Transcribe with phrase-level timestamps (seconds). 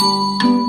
[0.00, 0.59] Música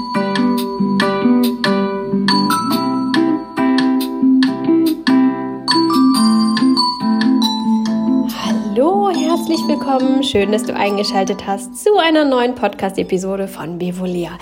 [9.81, 10.23] willkommen.
[10.23, 14.37] Schön, dass du eingeschaltet hast zu einer neuen Podcast-Episode von Bevolia.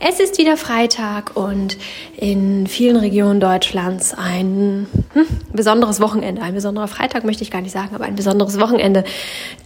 [0.00, 1.78] Es ist wieder Freitag und
[2.16, 6.42] in vielen Regionen Deutschlands ein hm, besonderes Wochenende.
[6.42, 9.04] Ein besonderer Freitag möchte ich gar nicht sagen, aber ein besonderes Wochenende.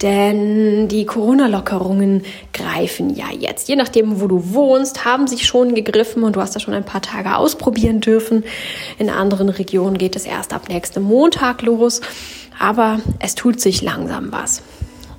[0.03, 2.21] Denn die Corona-Lockerungen
[2.53, 3.67] greifen ja jetzt.
[3.67, 6.85] Je nachdem, wo du wohnst, haben sich schon gegriffen und du hast das schon ein
[6.85, 8.43] paar Tage ausprobieren dürfen.
[8.99, 12.01] In anderen Regionen geht es erst ab nächstem Montag los
[12.59, 14.61] aber es tut sich langsam was.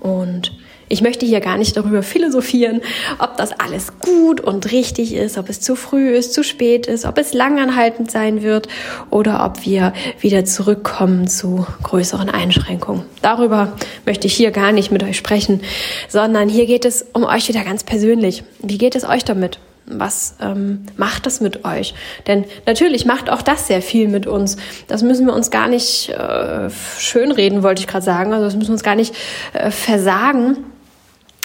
[0.06, 0.52] Und
[0.88, 2.80] ich möchte hier gar nicht darüber philosophieren,
[3.19, 7.05] ob das alles gut und richtig ist, ob es zu früh ist, zu spät ist,
[7.05, 8.69] ob es langanhaltend sein wird
[9.10, 13.02] oder ob wir wieder zurückkommen zu größeren Einschränkungen.
[13.20, 13.73] Darüber
[14.05, 15.62] möchte ich hier gar nicht mit euch sprechen,
[16.09, 18.45] sondern hier geht es um euch wieder ganz persönlich.
[18.62, 19.59] Wie geht es euch damit?
[19.87, 21.95] Was ähm, macht das mit euch?
[22.27, 24.57] Denn natürlich macht auch das sehr viel mit uns.
[24.88, 28.33] Das müssen wir uns gar nicht äh, schönreden, wollte ich gerade sagen.
[28.33, 29.15] Also das müssen wir uns gar nicht
[29.52, 30.59] äh, versagen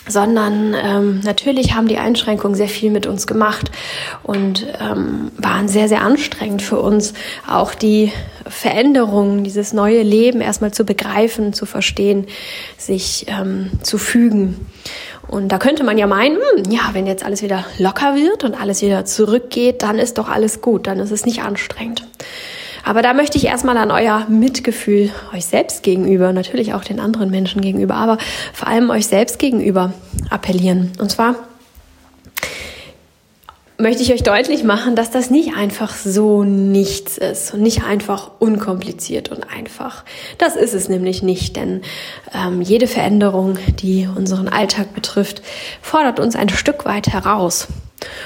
[0.07, 3.71] sondern ähm, natürlich haben die Einschränkungen sehr viel mit uns gemacht
[4.23, 7.13] und ähm, waren sehr, sehr anstrengend für uns,
[7.47, 8.11] auch die
[8.47, 12.25] Veränderungen, dieses neue Leben erstmal zu begreifen, zu verstehen,
[12.77, 14.65] sich ähm, zu fügen.
[15.31, 18.53] Und da könnte man ja meinen, hm, ja, wenn jetzt alles wieder locker wird und
[18.53, 22.05] alles wieder zurückgeht, dann ist doch alles gut, dann ist es nicht anstrengend.
[22.83, 27.31] Aber da möchte ich erstmal an euer Mitgefühl euch selbst gegenüber, natürlich auch den anderen
[27.31, 28.17] Menschen gegenüber, aber
[28.53, 29.93] vor allem euch selbst gegenüber
[30.29, 30.91] appellieren.
[30.99, 31.35] Und zwar
[33.81, 38.31] möchte ich euch deutlich machen, dass das nicht einfach so nichts ist und nicht einfach
[38.39, 40.05] unkompliziert und einfach.
[40.37, 41.81] Das ist es nämlich nicht, denn
[42.33, 45.41] ähm, jede Veränderung, die unseren Alltag betrifft,
[45.81, 47.67] fordert uns ein Stück weit heraus.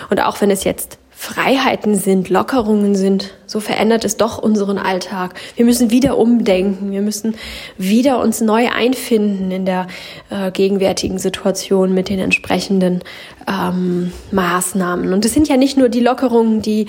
[0.10, 5.34] Und auch wenn es jetzt Freiheiten sind, Lockerungen sind, so verändert es doch unseren Alltag.
[5.56, 7.34] Wir müssen wieder umdenken, wir müssen
[7.80, 9.88] wieder uns neu einfinden in der
[10.30, 13.02] äh, gegenwärtigen Situation mit den entsprechenden
[13.48, 15.14] ähm, Maßnahmen.
[15.14, 16.86] Und es sind ja nicht nur die Lockerungen, die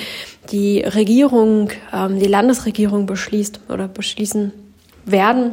[0.50, 4.52] die Regierung, ähm, die Landesregierung beschließt oder beschließen
[5.06, 5.52] werden,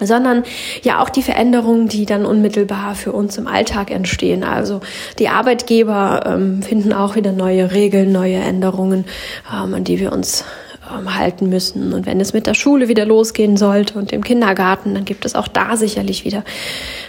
[0.00, 0.42] sondern
[0.82, 4.44] ja auch die Veränderungen, die dann unmittelbar für uns im Alltag entstehen.
[4.44, 4.80] Also
[5.18, 9.04] die Arbeitgeber ähm, finden auch wieder neue Regeln, neue Änderungen,
[9.52, 10.44] ähm, an die wir uns
[10.92, 11.92] ähm, halten müssen.
[11.92, 15.34] Und wenn es mit der Schule wieder losgehen sollte und dem Kindergarten, dann gibt es
[15.34, 16.44] auch da sicherlich wieder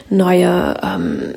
[0.09, 1.35] neue ähm,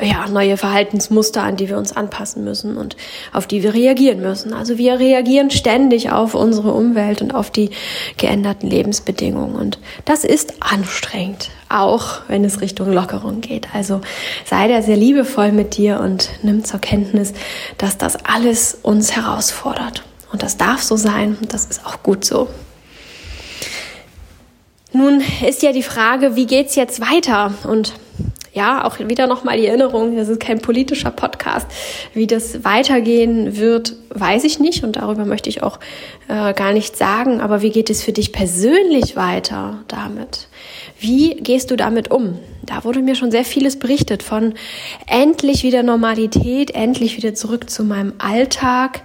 [0.00, 2.96] ja, neue Verhaltensmuster, an die wir uns anpassen müssen und
[3.32, 4.52] auf die wir reagieren müssen.
[4.52, 7.70] Also wir reagieren ständig auf unsere Umwelt und auf die
[8.16, 9.56] geänderten Lebensbedingungen.
[9.56, 13.68] Und das ist anstrengend, auch wenn es Richtung Lockerung geht.
[13.74, 14.00] Also
[14.44, 17.32] sei da sehr liebevoll mit dir und nimm zur Kenntnis,
[17.78, 20.02] dass das alles uns herausfordert.
[20.32, 22.48] Und das darf so sein und das ist auch gut so.
[24.92, 27.52] Nun ist ja die Frage, wie geht's jetzt weiter?
[27.64, 27.92] Und
[28.56, 31.66] ja, auch wieder nochmal die Erinnerung, das ist kein politischer Podcast.
[32.14, 35.78] Wie das weitergehen wird, weiß ich nicht und darüber möchte ich auch
[36.28, 37.42] äh, gar nichts sagen.
[37.42, 40.48] Aber wie geht es für dich persönlich weiter damit?
[40.98, 42.38] Wie gehst du damit um?
[42.62, 44.54] Da wurde mir schon sehr vieles berichtet von
[45.06, 49.02] endlich wieder Normalität, endlich wieder zurück zu meinem Alltag,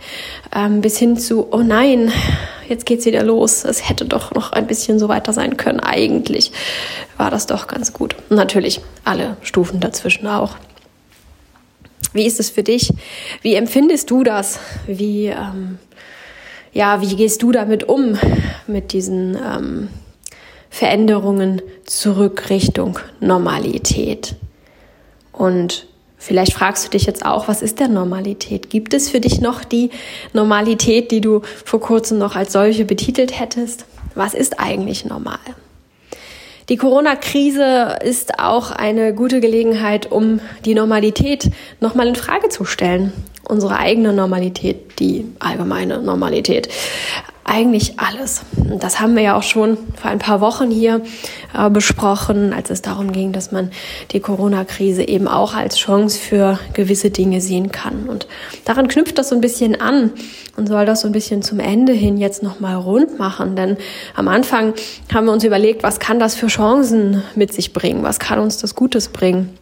[0.56, 2.09] ähm, bis hin zu, oh nein,
[2.72, 3.64] jetzt geht's wieder los.
[3.64, 5.80] Es hätte doch noch ein bisschen so weiter sein können.
[5.80, 6.52] Eigentlich
[7.18, 8.16] war das doch ganz gut.
[8.30, 10.56] Natürlich alle Stufen dazwischen auch.
[12.14, 12.92] Wie ist es für dich?
[13.42, 14.59] Wie empfindest du das?
[14.88, 15.78] Wie, ähm,
[16.74, 18.18] ja, wie gehst du damit um,
[18.68, 19.90] mit diesen ähm,
[20.70, 24.36] Veränderungen zurück Richtung Normalität?
[25.32, 25.88] Und
[26.24, 28.70] Vielleicht fragst du dich jetzt auch, was ist denn Normalität?
[28.70, 29.90] Gibt es für dich noch die
[30.34, 33.86] Normalität, die du vor kurzem noch als solche betitelt hättest?
[34.14, 35.40] Was ist eigentlich normal?
[36.70, 41.50] Die Corona-Krise ist auch eine gute Gelegenheit, um die Normalität
[41.80, 43.14] nochmal in Frage zu stellen.
[43.44, 46.70] Unsere eigene Normalität, die allgemeine Normalität
[47.43, 48.43] eigentlich alles.
[48.79, 51.02] Das haben wir ja auch schon vor ein paar Wochen hier
[51.58, 53.72] äh, besprochen, als es darum ging, dass man
[54.11, 58.08] die Corona-Krise eben auch als Chance für gewisse Dinge sehen kann.
[58.08, 58.28] Und
[58.66, 60.11] daran knüpft das so ein bisschen an
[60.55, 63.55] und soll das so ein bisschen zum Ende hin jetzt nochmal rund machen.
[63.55, 63.78] Denn
[64.16, 64.73] am Anfang
[65.14, 68.03] haben wir uns überlegt, was kann das für Chancen mit sich bringen?
[68.03, 69.58] Was kann uns das Gutes bringen?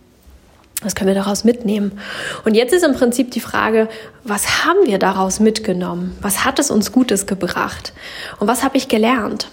[0.81, 1.99] Was können wir daraus mitnehmen?
[2.45, 3.89] Und jetzt ist im Prinzip die Frage,
[4.23, 6.17] was haben wir daraus mitgenommen?
[6.21, 7.91] Was hat es uns Gutes gebracht?
[8.39, 9.49] Und was habe ich gelernt?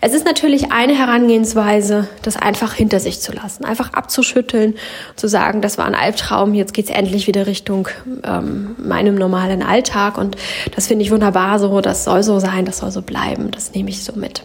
[0.00, 4.74] Es ist natürlich eine Herangehensweise, das einfach hinter sich zu lassen, einfach abzuschütteln,
[5.16, 7.88] zu sagen, das war ein Albtraum, jetzt geht's endlich wieder Richtung
[8.24, 10.36] ähm, meinem normalen Alltag und
[10.74, 13.90] das finde ich wunderbar so, das soll so sein, das soll so bleiben, das nehme
[13.90, 14.44] ich so mit.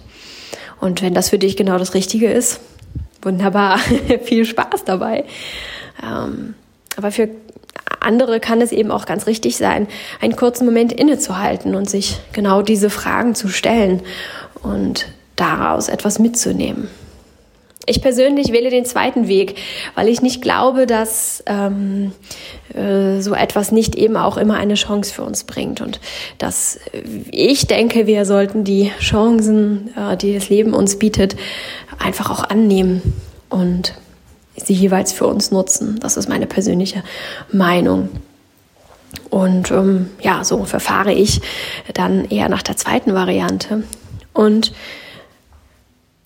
[0.79, 2.59] Und wenn das für dich genau das Richtige ist,
[3.21, 3.77] wunderbar,
[4.23, 5.25] viel Spaß dabei.
[6.03, 6.55] Ähm,
[6.95, 7.29] aber für
[8.00, 9.88] andere kann es eben auch ganz richtig sein,
[10.21, 14.01] einen kurzen Moment innezuhalten und sich genau diese Fragen zu stellen
[14.61, 16.89] und daraus etwas mitzunehmen.
[17.85, 19.55] Ich persönlich wähle den zweiten Weg,
[19.95, 22.13] weil ich nicht glaube, dass ähm,
[22.73, 25.81] äh, so etwas nicht eben auch immer eine Chance für uns bringt.
[25.81, 26.00] Und
[26.38, 26.79] dass
[27.29, 31.35] ich denke, wir sollten die Chancen, äh, die das Leben uns bietet,
[32.00, 33.01] einfach auch annehmen
[33.50, 33.95] und
[34.55, 36.00] sie jeweils für uns nutzen.
[36.00, 37.03] Das ist meine persönliche
[37.51, 38.09] Meinung.
[39.29, 41.41] Und ähm, ja, so verfahre ich
[41.94, 43.83] dann eher nach der zweiten Variante.
[44.33, 44.73] Und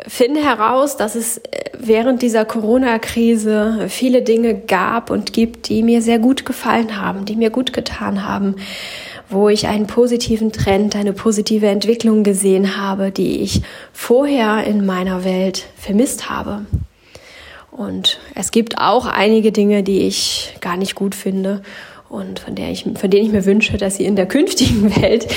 [0.05, 6.01] finde heraus, dass es äh, während dieser Corona-Krise viele Dinge gab und gibt, die mir
[6.01, 8.55] sehr gut gefallen haben, die mir gut getan haben,
[9.29, 15.23] wo ich einen positiven Trend, eine positive Entwicklung gesehen habe, die ich vorher in meiner
[15.25, 16.65] Welt vermisst habe.
[17.77, 21.61] Und es gibt auch einige Dinge, die ich gar nicht gut finde
[22.09, 25.27] und von, der ich, von denen ich mir wünsche, dass sie in der künftigen Welt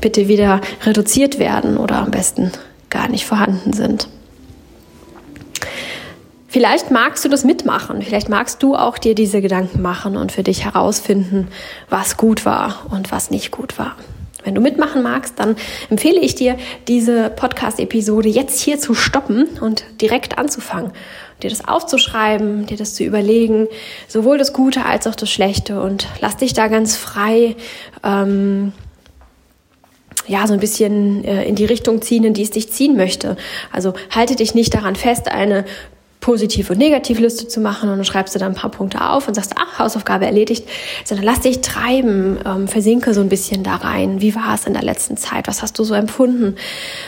[0.00, 2.50] bitte wieder reduziert werden oder am besten
[2.90, 4.08] gar nicht vorhanden sind.
[6.48, 10.42] Vielleicht magst du das mitmachen, vielleicht magst du auch dir diese Gedanken machen und für
[10.42, 11.48] dich herausfinden,
[11.90, 13.94] was gut war und was nicht gut war.
[14.44, 15.56] Wenn du mitmachen magst, dann
[15.90, 16.56] empfehle ich dir,
[16.88, 20.92] diese Podcast-Episode jetzt hier zu stoppen und direkt anzufangen.
[21.42, 23.68] Dir das aufzuschreiben, dir das zu überlegen,
[24.08, 27.54] sowohl das Gute als auch das Schlechte und lass dich da ganz frei
[28.02, 28.72] ähm,
[30.28, 33.36] ja, so ein bisschen äh, in die Richtung ziehen, in die es dich ziehen möchte.
[33.72, 35.64] Also halte dich nicht daran fest, eine
[36.20, 39.34] Positiv- und Negativliste zu machen und dann schreibst du dann ein paar Punkte auf und
[39.34, 40.68] sagst, ach, Hausaufgabe erledigt,
[41.04, 44.20] sondern lass dich treiben, ähm, versinke so ein bisschen da rein.
[44.20, 45.46] Wie war es in der letzten Zeit?
[45.46, 46.56] Was hast du so empfunden?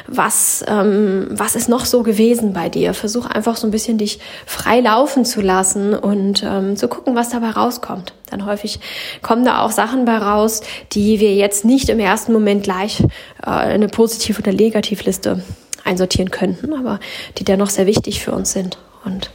[0.06, 2.94] Was, ähm, was ist noch so gewesen bei dir?
[2.94, 7.30] Versuch einfach so ein bisschen dich frei laufen zu lassen und ähm, zu gucken, was
[7.30, 8.14] dabei rauskommt.
[8.30, 8.78] Dann häufig
[9.22, 10.60] kommen da auch Sachen bei raus,
[10.92, 13.00] die wir jetzt nicht im ersten Moment gleich
[13.44, 15.42] äh, eine Positiv- oder Negativliste
[15.82, 17.00] einsortieren könnten, aber
[17.38, 19.30] die dennoch sehr wichtig für uns sind und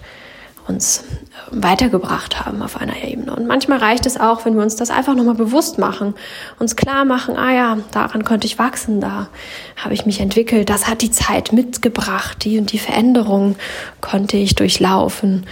[0.68, 1.04] uns
[1.52, 3.36] weitergebracht haben auf einer Ebene.
[3.36, 6.16] Und manchmal reicht es auch, wenn wir uns das einfach nochmal bewusst machen,
[6.58, 9.28] uns klar machen, ah ja, daran konnte ich wachsen, da
[9.76, 13.56] habe ich mich entwickelt, das hat die Zeit mitgebracht, die und die Veränderung
[14.02, 15.46] konnte ich durchlaufen.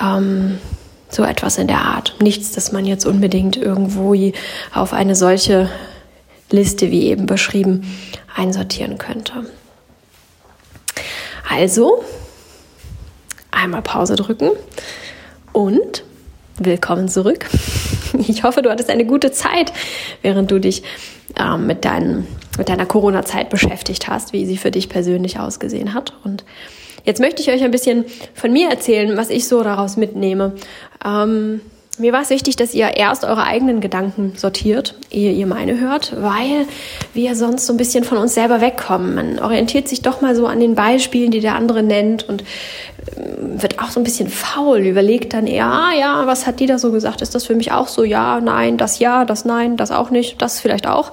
[0.00, 0.58] Ähm,
[1.10, 2.16] so etwas in der Art.
[2.20, 4.14] Nichts, dass man jetzt unbedingt irgendwo
[4.74, 5.70] auf eine solche
[6.50, 7.90] Liste wie eben beschrieben
[8.36, 9.46] einsortieren könnte.
[11.48, 12.04] Also,
[13.50, 14.50] einmal Pause drücken
[15.52, 16.04] und
[16.58, 17.46] willkommen zurück.
[18.26, 19.70] Ich hoffe, du hattest eine gute Zeit,
[20.22, 20.82] während du dich
[21.38, 26.14] ähm, mit, dein, mit deiner Corona-Zeit beschäftigt hast, wie sie für dich persönlich ausgesehen hat.
[26.24, 26.42] Und
[27.04, 30.54] jetzt möchte ich euch ein bisschen von mir erzählen, was ich so daraus mitnehme.
[31.04, 31.60] Ähm,
[31.98, 36.14] mir war es wichtig, dass ihr erst eure eigenen Gedanken sortiert, ehe ihr meine hört,
[36.20, 36.66] weil
[37.14, 39.14] wir sonst so ein bisschen von uns selber wegkommen.
[39.14, 42.44] Man orientiert sich doch mal so an den Beispielen, die der andere nennt und
[43.16, 46.66] ähm, wird auch so ein bisschen faul, überlegt dann eher, ah ja, was hat die
[46.66, 47.22] da so gesagt?
[47.22, 48.04] Ist das für mich auch so?
[48.04, 51.12] Ja, nein, das ja, das nein, das auch nicht, das vielleicht auch.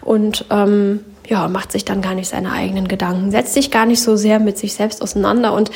[0.00, 4.02] Und ähm, ja, macht sich dann gar nicht seine eigenen Gedanken, setzt sich gar nicht
[4.02, 5.70] so sehr mit sich selbst auseinander und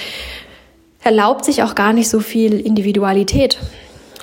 [1.03, 3.59] erlaubt sich auch gar nicht so viel Individualität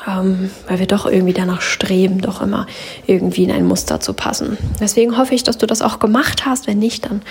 [0.07, 2.67] ähm, weil wir doch irgendwie danach streben, doch immer
[3.07, 4.57] irgendwie in ein Muster zu passen.
[4.79, 6.67] Deswegen hoffe ich, dass du das auch gemacht hast.
[6.67, 7.21] Wenn nicht, dann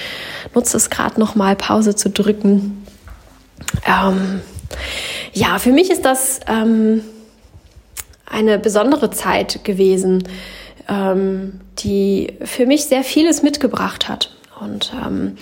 [0.55, 2.85] nutze es gerade nochmal, Pause zu drücken.
[3.87, 4.41] Ähm,
[5.33, 7.03] ja, für mich ist das ähm,
[8.27, 10.25] eine besondere Zeit gewesen,
[10.89, 14.31] ähm, die für mich sehr vieles mitgebracht hat.
[14.61, 15.37] Und ähm,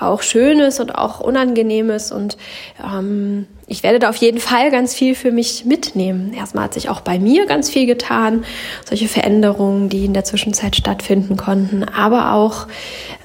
[0.00, 2.12] auch Schönes und auch Unangenehmes.
[2.12, 2.36] Und
[2.82, 6.34] ähm, ich werde da auf jeden Fall ganz viel für mich mitnehmen.
[6.34, 8.44] Erstmal hat sich auch bei mir ganz viel getan,
[8.86, 12.66] solche Veränderungen, die in der Zwischenzeit stattfinden konnten, aber auch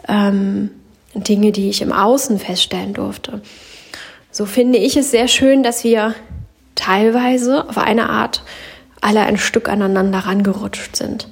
[0.08, 0.72] ähm,
[1.14, 3.42] Dinge, die ich im Außen feststellen durfte.
[4.32, 6.16] So finde ich es sehr schön, dass wir
[6.76, 8.44] teilweise auf eine Art
[9.02, 11.28] alle ein Stück aneinander rangerutscht sind.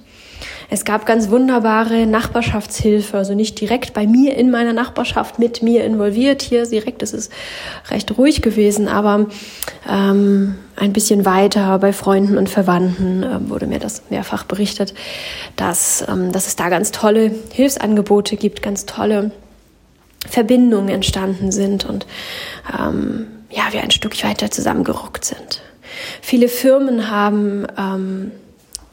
[0.69, 5.86] Es gab ganz wunderbare Nachbarschaftshilfe, also nicht direkt bei mir in meiner Nachbarschaft mit mir
[5.86, 6.41] involviert.
[6.41, 7.29] Hier direkt ist es
[7.89, 9.27] recht ruhig gewesen, aber
[9.89, 14.93] ähm, ein bisschen weiter bei Freunden und Verwandten äh, wurde mir das mehrfach berichtet,
[15.55, 19.31] dass, ähm, dass es da ganz tolle Hilfsangebote gibt, ganz tolle
[20.27, 22.05] Verbindungen entstanden sind und
[22.77, 25.62] ähm, ja, wir ein Stück weiter zusammengerückt sind.
[26.21, 28.31] Viele Firmen haben ähm,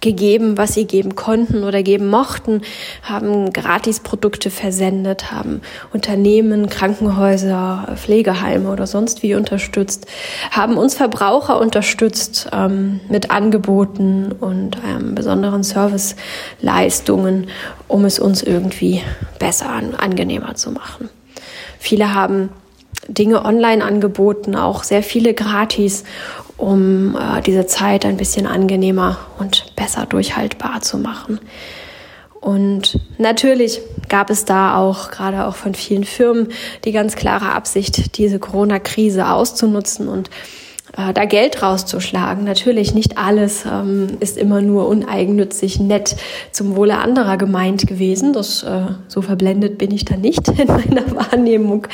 [0.05, 2.61] gegeben, was sie geben konnten oder geben mochten,
[3.03, 10.07] haben Gratisprodukte versendet, haben Unternehmen, Krankenhäuser, Pflegeheime oder sonst wie unterstützt,
[10.51, 17.49] haben uns Verbraucher unterstützt ähm, mit Angeboten und ähm, besonderen Serviceleistungen,
[17.89, 19.03] um es uns irgendwie
[19.39, 21.09] besser, angenehmer zu machen.
[21.79, 22.51] Viele haben
[23.09, 26.05] Dinge online angeboten, auch sehr viele gratis,
[26.57, 31.41] um äh, diese Zeit ein bisschen angenehmer und besser durchhaltbar zu machen.
[32.41, 33.81] Und natürlich
[34.11, 36.49] gab es da auch, gerade auch von vielen Firmen,
[36.85, 40.29] die ganz klare Absicht, diese Corona-Krise auszunutzen und
[40.97, 42.45] äh, da Geld rauszuschlagen.
[42.45, 46.17] Natürlich nicht alles ähm, ist immer nur uneigennützig, nett
[46.53, 48.33] zum Wohle anderer gemeint gewesen.
[48.33, 51.87] Das äh, so verblendet bin ich da nicht in meiner Wahrnehmung.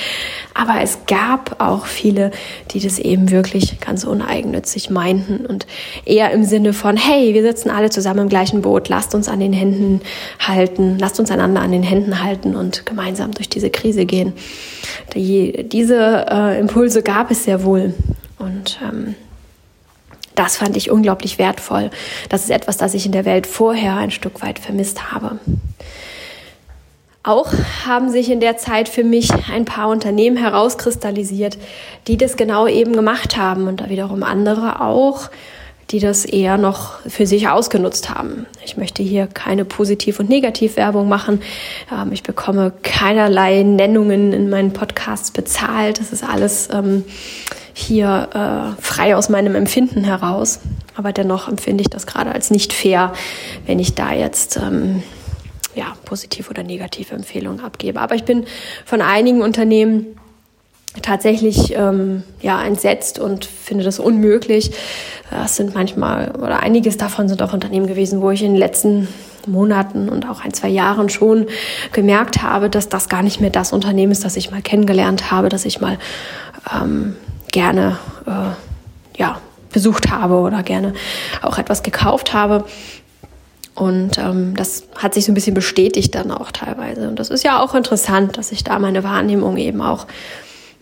[0.55, 2.31] Aber es gab auch viele,
[2.73, 5.67] die das eben wirklich ganz uneigennützig meinten und
[6.05, 9.41] eher im Sinne von, hey, wir sitzen alle zusammen im gleichen Boot, lasst uns an
[9.41, 10.01] den Händen
[10.39, 14.33] halten, lasst uns einander an den Händen halten und gemeinsam durch diese Krise gehen.
[15.15, 17.95] Die, diese äh, Impulse gab es sehr wohl.
[18.41, 19.15] Und ähm,
[20.35, 21.91] das fand ich unglaublich wertvoll.
[22.29, 25.39] Das ist etwas, das ich in der Welt vorher ein Stück weit vermisst habe.
[27.23, 27.53] Auch
[27.87, 31.59] haben sich in der Zeit für mich ein paar Unternehmen herauskristallisiert,
[32.07, 35.29] die das genau eben gemacht haben und da wiederum andere auch,
[35.91, 38.47] die das eher noch für sich ausgenutzt haben.
[38.65, 41.43] Ich möchte hier keine Positiv- und Negativwerbung machen.
[41.93, 46.01] Ähm, ich bekomme keinerlei Nennungen in meinen Podcasts bezahlt.
[46.01, 47.05] Das ist alles ähm,
[47.73, 50.61] hier äh, frei aus meinem Empfinden heraus.
[50.97, 53.13] Aber dennoch empfinde ich das gerade als nicht fair,
[53.67, 55.03] wenn ich da jetzt ähm,
[55.75, 58.01] ja, positiv oder negative Empfehlungen abgebe.
[58.01, 58.45] Aber ich bin
[58.85, 60.07] von einigen Unternehmen
[61.03, 64.73] tatsächlich ähm, ja entsetzt und finde das unmöglich.
[65.45, 69.07] Es sind manchmal oder einiges davon sind auch Unternehmen gewesen, wo ich in den letzten
[69.47, 71.47] Monaten und auch ein, zwei Jahren schon
[71.93, 75.49] gemerkt habe, dass das gar nicht mehr das Unternehmen ist, das ich mal kennengelernt habe,
[75.49, 75.99] das ich mal
[76.75, 77.17] ähm,
[77.53, 79.41] gerne äh, ja,
[79.73, 80.95] besucht habe oder gerne
[81.43, 82.65] auch etwas gekauft habe.
[83.75, 87.09] Und ähm, das hat sich so ein bisschen bestätigt dann auch teilweise.
[87.09, 90.07] Und das ist ja auch interessant, dass sich da meine Wahrnehmung eben auch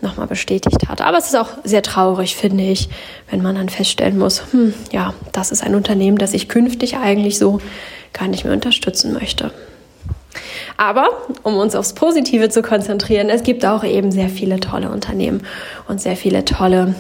[0.01, 1.01] nochmal bestätigt hat.
[1.01, 2.89] Aber es ist auch sehr traurig, finde ich,
[3.31, 7.39] wenn man dann feststellen muss, hm, ja, das ist ein Unternehmen, das ich künftig eigentlich
[7.39, 7.61] so
[8.13, 9.51] gar nicht mehr unterstützen möchte.
[10.77, 11.09] Aber
[11.43, 15.43] um uns aufs Positive zu konzentrieren, es gibt auch eben sehr viele tolle Unternehmen
[15.89, 16.95] und sehr viele tolle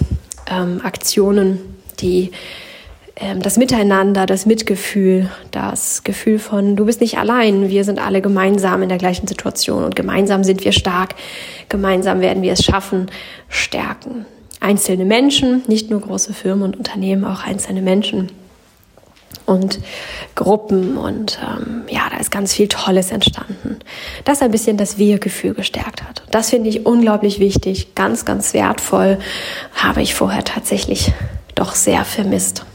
[0.50, 1.61] ähm, Aktionen,
[2.00, 2.33] die
[3.16, 8.21] ähm, das Miteinander, das Mitgefühl, das Gefühl von, du bist nicht allein, wir sind alle
[8.21, 11.14] gemeinsam in der gleichen Situation und gemeinsam sind wir stark,
[11.68, 13.11] gemeinsam werden wir es schaffen,
[13.49, 14.26] stärken.
[14.61, 18.30] Einzelne Menschen, nicht nur große Firmen und Unternehmen, auch einzelne Menschen
[19.49, 19.81] und
[20.35, 23.78] Gruppen und ähm, ja, da ist ganz viel Tolles entstanden,
[24.25, 26.23] das ein bisschen das Wir-Gefühl gestärkt hat.
[26.31, 29.19] Das finde ich unglaublich wichtig, ganz, ganz wertvoll,
[29.75, 31.12] habe ich vorher tatsächlich
[31.55, 32.67] doch sehr vermisst.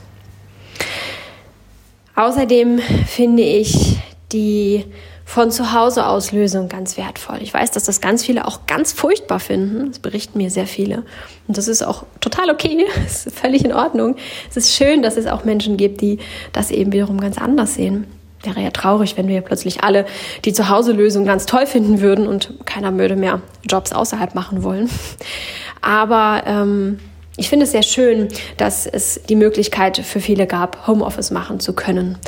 [2.16, 3.98] Außerdem finde ich
[4.32, 4.86] die
[5.26, 7.38] von zu Hause aus Lösung ganz wertvoll.
[7.42, 9.88] Ich weiß, dass das ganz viele auch ganz furchtbar finden.
[9.90, 11.04] Das berichten mir sehr viele.
[11.48, 12.86] Und das ist auch total okay.
[13.04, 14.16] Das ist völlig in Ordnung.
[14.50, 16.20] Es ist schön, dass es auch Menschen gibt, die
[16.52, 18.06] das eben wiederum ganz anders sehen.
[18.44, 20.06] Wäre ja traurig, wenn wir plötzlich alle
[20.44, 24.90] die Zuhause-Lösung ganz toll finden würden und keiner würde mehr Jobs außerhalb machen wollen.
[25.82, 27.00] Aber ähm,
[27.36, 28.28] ich finde es sehr schön,
[28.58, 32.20] dass es die Möglichkeit für viele gab, Homeoffice machen zu können.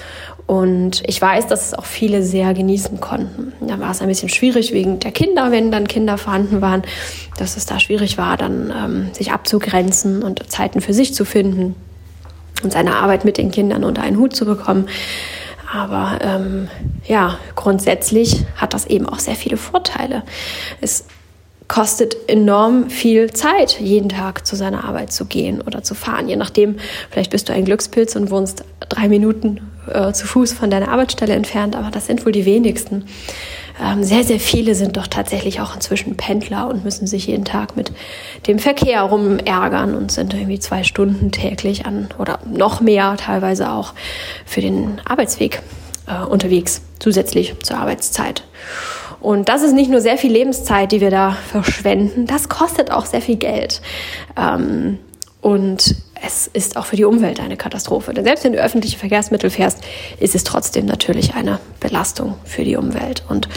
[0.47, 3.53] Und ich weiß, dass es auch viele sehr genießen konnten.
[3.67, 6.83] Da war es ein bisschen schwierig wegen der Kinder, wenn dann Kinder vorhanden waren,
[7.37, 11.75] dass es da schwierig war, dann ähm, sich abzugrenzen und Zeiten für sich zu finden
[12.63, 14.87] und seine Arbeit mit den Kindern unter einen Hut zu bekommen.
[15.73, 16.67] Aber ähm,
[17.07, 20.23] ja, grundsätzlich hat das eben auch sehr viele Vorteile.
[20.79, 21.05] Es
[21.67, 26.29] kostet enorm viel Zeit, jeden Tag zu seiner Arbeit zu gehen oder zu fahren.
[26.29, 26.77] Je nachdem,
[27.10, 31.34] vielleicht bist du ein Glückspilz und wohnst drei Minuten äh, zu Fuß von deiner Arbeitsstelle
[31.34, 33.05] entfernt, aber das sind wohl die wenigsten.
[33.81, 37.75] Ähm, sehr, sehr viele sind doch tatsächlich auch inzwischen Pendler und müssen sich jeden Tag
[37.75, 37.91] mit
[38.48, 43.93] dem Verkehr rumärgern und sind irgendwie zwei Stunden täglich an oder noch mehr teilweise auch
[44.45, 45.62] für den Arbeitsweg
[46.07, 48.43] äh, unterwegs, zusätzlich zur Arbeitszeit.
[49.19, 53.05] Und das ist nicht nur sehr viel Lebenszeit, die wir da verschwenden, das kostet auch
[53.05, 53.81] sehr viel Geld.
[54.38, 55.00] Ähm,
[55.41, 55.95] und
[56.25, 58.13] es ist auch für die Umwelt eine Katastrophe.
[58.13, 59.79] Denn selbst wenn du öffentliche Verkehrsmittel fährst,
[60.19, 63.24] ist es trotzdem natürlich eine Belastung für die Umwelt.
[63.29, 63.48] Und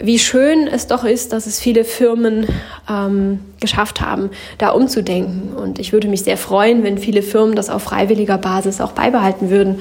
[0.00, 2.46] wie schön es doch ist, dass es viele Firmen
[2.88, 5.54] ähm, geschafft haben, da umzudenken.
[5.54, 9.48] Und ich würde mich sehr freuen, wenn viele Firmen das auf freiwilliger Basis auch beibehalten
[9.48, 9.80] würden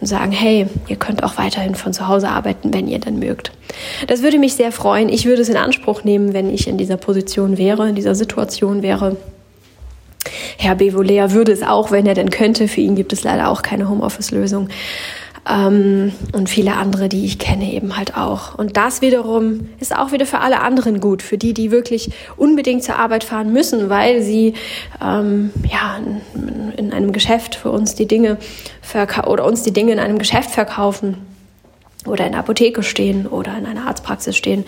[0.00, 3.52] und sagen, hey, ihr könnt auch weiterhin von zu Hause arbeiten, wenn ihr denn mögt.
[4.08, 5.08] Das würde mich sehr freuen.
[5.08, 8.82] Ich würde es in Anspruch nehmen, wenn ich in dieser Position wäre, in dieser Situation
[8.82, 9.16] wäre.
[10.58, 12.68] Herr Bevolea würde es auch, wenn er denn könnte.
[12.68, 14.68] Für ihn gibt es leider auch keine Homeoffice-Lösung.
[15.48, 18.56] Ähm, und viele andere, die ich kenne, eben halt auch.
[18.56, 22.84] Und das wiederum ist auch wieder für alle anderen gut, für die, die wirklich unbedingt
[22.84, 24.54] zur Arbeit fahren müssen, weil sie
[25.02, 25.98] ähm, ja
[26.34, 28.38] in, in, einem Geschäft für uns die Dinge
[29.26, 31.16] oder uns die Dinge in einem Geschäft verkaufen
[32.06, 34.64] oder in der Apotheke stehen oder in einer Arztpraxis stehen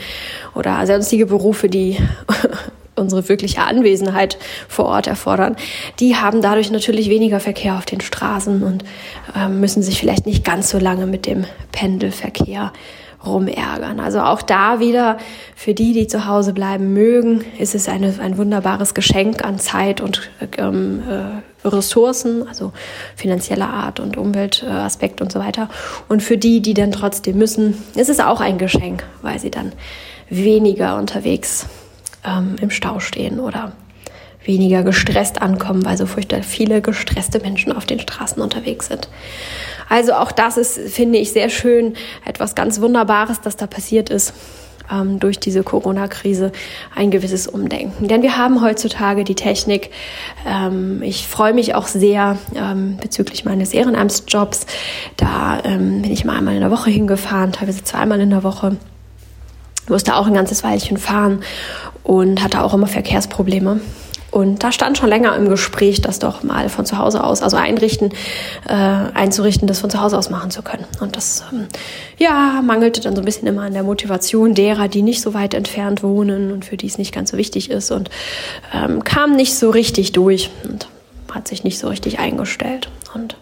[0.55, 1.99] oder sonstige Berufe, die
[2.97, 5.57] unsere wirkliche Anwesenheit vor Ort erfordern,
[6.01, 8.85] die haben dadurch natürlich weniger Verkehr auf den Straßen und
[9.37, 12.73] äh, müssen sich vielleicht nicht ganz so lange mit dem Pendelverkehr
[13.25, 14.01] rumärgern.
[14.01, 15.19] Also auch da wieder
[15.55, 20.01] für die, die zu Hause bleiben mögen, ist es eine, ein wunderbares Geschenk an Zeit
[20.01, 22.73] und ähm, äh, Ressourcen, also
[23.17, 25.69] finanzieller Art und Umweltaspekt und so weiter.
[26.09, 29.73] Und für die, die dann trotzdem müssen, ist es auch ein Geschenk, weil sie dann
[30.29, 31.67] weniger unterwegs
[32.25, 33.73] ähm, im Stau stehen oder
[34.45, 39.09] weniger gestresst ankommen, weil so furchtbar viele gestresste Menschen auf den Straßen unterwegs sind.
[39.89, 44.35] Also auch das ist, finde ich, sehr schön, etwas ganz Wunderbares, das da passiert ist
[44.91, 46.53] ähm, durch diese Corona-Krise,
[46.95, 48.09] ein gewisses Umdenken.
[48.09, 49.91] Denn wir haben heutzutage die Technik.
[50.47, 54.67] Ähm, ich freue mich auch sehr ähm, bezüglich meines Ehrenamtsjobs.
[55.17, 58.77] Da ähm, bin ich mal einmal in der Woche hingefahren, teilweise zweimal in der Woche
[59.89, 61.43] musste auch ein ganzes Weilchen fahren
[62.03, 63.81] und hatte auch immer Verkehrsprobleme.
[64.35, 67.57] Und da stand schon länger im Gespräch, das doch mal von zu Hause aus, also
[67.57, 68.11] einrichten,
[68.69, 70.87] äh, einzurichten, das von zu Hause aus machen zu können.
[70.99, 71.69] Und das, ähm,
[72.19, 75.55] ja, mangelte dann so ein bisschen immer an der Motivation derer, die nicht so weit
[75.55, 78.11] entfernt wohnen und für die es nicht ganz so wichtig ist und
[78.75, 80.89] ähm, kam nicht so richtig durch und
[81.33, 82.89] hat sich nicht so richtig eingestellt.
[83.15, 83.37] Und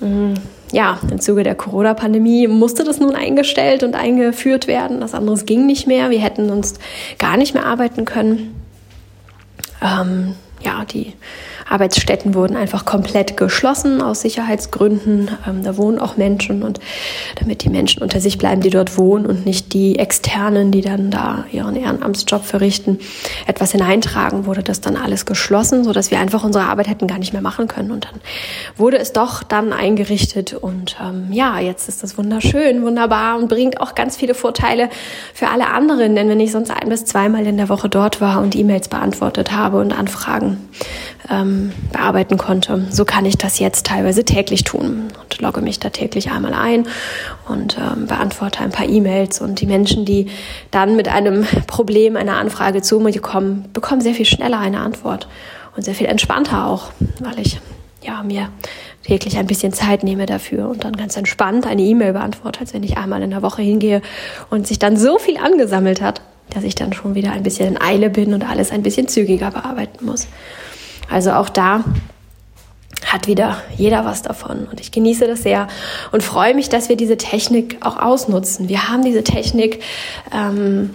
[0.00, 0.40] mh,
[0.72, 5.00] ja, im Zuge der Corona-Pandemie musste das nun eingestellt und eingeführt werden.
[5.00, 6.10] Das andere ging nicht mehr.
[6.10, 6.74] Wir hätten uns
[7.18, 8.54] gar nicht mehr arbeiten können.
[9.82, 11.14] Ähm, ja, die
[11.70, 15.30] Arbeitsstätten wurden einfach komplett geschlossen aus Sicherheitsgründen.
[15.46, 16.80] Ähm, da wohnen auch Menschen und
[17.36, 21.10] damit die Menschen unter sich bleiben, die dort wohnen und nicht die Externen, die dann
[21.12, 22.98] da ihren Ehrenamtsjob verrichten,
[23.46, 27.32] etwas hineintragen, wurde das dann alles geschlossen, sodass wir einfach unsere Arbeit hätten gar nicht
[27.32, 27.92] mehr machen können.
[27.92, 28.20] Und dann
[28.76, 33.80] wurde es doch dann eingerichtet und ähm, ja, jetzt ist das wunderschön, wunderbar und bringt
[33.80, 34.90] auch ganz viele Vorteile
[35.32, 36.16] für alle anderen.
[36.16, 39.52] Denn wenn ich sonst ein bis zweimal in der Woche dort war und E-Mails beantwortet
[39.52, 40.68] habe und Anfragen
[41.92, 42.86] bearbeiten konnte.
[42.90, 46.86] So kann ich das jetzt teilweise täglich tun und logge mich da täglich einmal ein
[47.48, 49.40] und ähm, beantworte ein paar E-Mails.
[49.40, 50.26] Und die Menschen, die
[50.70, 55.28] dann mit einem Problem, einer Anfrage zu mir kommen, bekommen sehr viel schneller eine Antwort
[55.76, 57.60] und sehr viel entspannter auch, weil ich
[58.02, 58.48] ja mir
[59.04, 62.82] täglich ein bisschen Zeit nehme dafür und dann ganz entspannt eine E-Mail beantworte, als wenn
[62.82, 64.02] ich einmal in der Woche hingehe
[64.50, 66.20] und sich dann so viel angesammelt hat,
[66.50, 69.50] dass ich dann schon wieder ein bisschen in Eile bin und alles ein bisschen zügiger
[69.50, 70.26] bearbeiten muss.
[71.10, 71.84] Also auch da
[73.06, 74.66] hat wieder jeder was davon.
[74.70, 75.68] Und ich genieße das sehr
[76.12, 78.68] und freue mich, dass wir diese Technik auch ausnutzen.
[78.68, 79.82] Wir haben diese Technik,
[80.32, 80.90] ähm,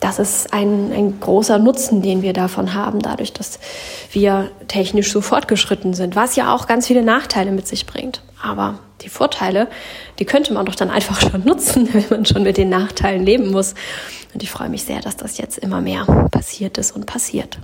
[0.00, 3.58] das ist ein, ein großer Nutzen, den wir davon haben, dadurch, dass
[4.12, 8.20] wir technisch so fortgeschritten sind, was ja auch ganz viele Nachteile mit sich bringt.
[8.42, 9.68] Aber die Vorteile,
[10.18, 13.50] die könnte man doch dann einfach schon nutzen, wenn man schon mit den Nachteilen leben
[13.50, 13.74] muss.
[14.34, 17.58] Und ich freue mich sehr, dass das jetzt immer mehr passiert ist und passiert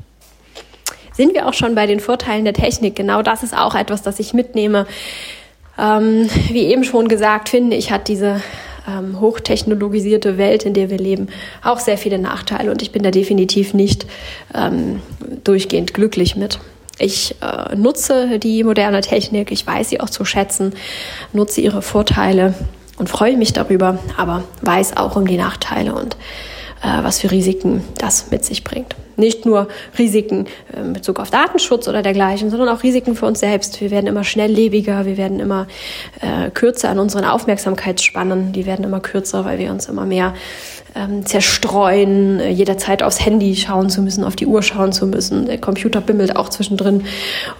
[1.21, 2.97] sind wir auch schon bei den Vorteilen der Technik.
[2.97, 4.87] Genau das ist auch etwas, das ich mitnehme.
[5.79, 8.41] Ähm, wie eben schon gesagt, finde ich, hat diese
[8.89, 11.29] ähm, hochtechnologisierte Welt, in der wir leben,
[11.63, 14.07] auch sehr viele Nachteile und ich bin da definitiv nicht
[14.55, 15.03] ähm,
[15.45, 16.59] durchgehend glücklich mit.
[16.99, 20.73] Ich äh, nutze die moderne Technik, ich weiß sie auch zu schätzen,
[21.35, 22.55] nutze ihre Vorteile
[22.97, 26.17] und freue mich darüber, aber weiß auch um die Nachteile und
[26.83, 28.95] was für Risiken das mit sich bringt.
[29.21, 33.41] Nicht nur Risiken äh, in Bezug auf Datenschutz oder dergleichen, sondern auch Risiken für uns
[33.41, 33.81] selbst.
[33.81, 35.67] Wir werden immer schnelllebiger, wir werden immer
[36.21, 40.35] äh, kürzer an unseren Aufmerksamkeitsspannen, die werden immer kürzer, weil wir uns immer mehr
[40.95, 45.47] ähm, zerstreuen, äh, jederzeit aufs Handy schauen zu müssen, auf die Uhr schauen zu müssen.
[45.47, 47.05] Der Computer bimmelt auch zwischendrin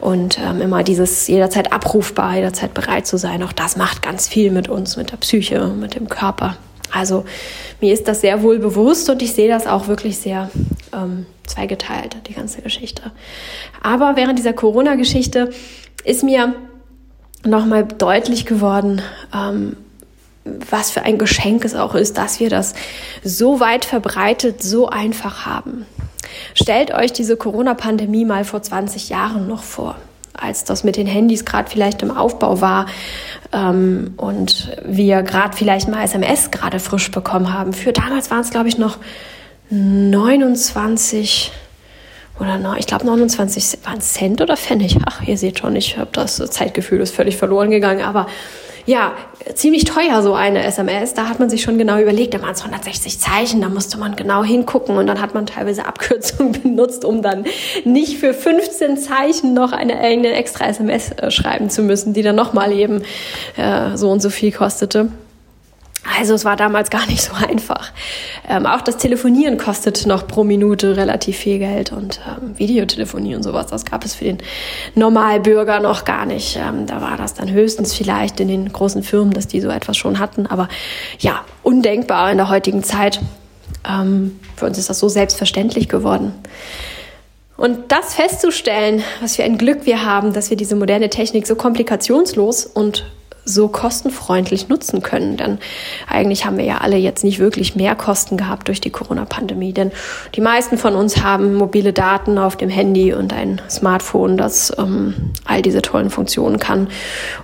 [0.01, 3.43] und ähm, immer dieses jederzeit abrufbar, jederzeit bereit zu sein.
[3.43, 6.57] Auch das macht ganz viel mit uns, mit der Psyche, mit dem Körper.
[6.93, 7.25] Also
[7.81, 10.51] mir ist das sehr wohl bewusst und ich sehe das auch wirklich sehr
[10.93, 13.13] ähm, zweigeteilt, die ganze Geschichte.
[13.83, 15.51] Aber während dieser Corona-Geschichte
[16.05, 16.55] ist mir
[17.45, 19.03] nochmal deutlich geworden,
[19.35, 19.77] ähm,
[20.45, 22.75] was für ein Geschenk es auch ist, dass wir das
[23.23, 25.87] so weit verbreitet, so einfach haben.
[26.55, 29.97] Stellt euch diese Corona-Pandemie mal vor 20 Jahren noch vor,
[30.35, 32.87] als das mit den Handys gerade vielleicht im Aufbau war
[33.53, 37.73] ähm, und wir gerade vielleicht mal SMS gerade frisch bekommen haben.
[37.73, 38.99] Für damals waren es, glaube ich, noch
[39.71, 41.53] 29
[42.41, 44.97] oder no, ich glaube 29 waren Cent oder Pfennig.
[45.05, 48.27] Ach, ihr seht schon, ich habe das Zeitgefühl ist völlig verloren gegangen, aber
[48.87, 49.15] ja,
[49.55, 51.15] ziemlich teuer so eine SMS.
[51.15, 54.17] Da hat man sich schon genau überlegt, da waren es 160 Zeichen, da musste man
[54.17, 57.45] genau hingucken und dann hat man teilweise Abkürzungen benutzt, um dann
[57.85, 62.37] nicht für 15 Zeichen noch eine, eine extra SMS äh, schreiben zu müssen, die dann
[62.37, 63.03] nochmal eben
[63.57, 65.09] äh, so und so viel kostete.
[66.19, 67.93] Also es war damals gar nicht so einfach.
[68.49, 73.43] Ähm, auch das Telefonieren kostet noch pro Minute relativ viel Geld und ähm, Videotelefonie und
[73.43, 74.39] sowas, das gab es für den
[74.95, 76.57] Normalbürger noch gar nicht.
[76.57, 79.97] Ähm, da war das dann höchstens vielleicht in den großen Firmen, dass die so etwas
[79.97, 80.47] schon hatten.
[80.47, 80.69] Aber
[81.19, 83.21] ja, undenkbar in der heutigen Zeit.
[83.89, 86.33] Ähm, für uns ist das so selbstverständlich geworden.
[87.57, 91.57] Und das festzustellen, was für ein Glück wir haben, dass wir diese moderne Technik so
[91.57, 93.05] komplikationslos und
[93.53, 95.37] so kostenfreundlich nutzen können.
[95.37, 95.59] Denn
[96.09, 99.73] eigentlich haben wir ja alle jetzt nicht wirklich mehr Kosten gehabt durch die Corona-Pandemie.
[99.73, 99.93] Denn
[100.35, 105.15] die meisten von uns haben mobile Daten auf dem Handy und ein Smartphone, das ähm,
[105.45, 106.89] all diese tollen Funktionen kann.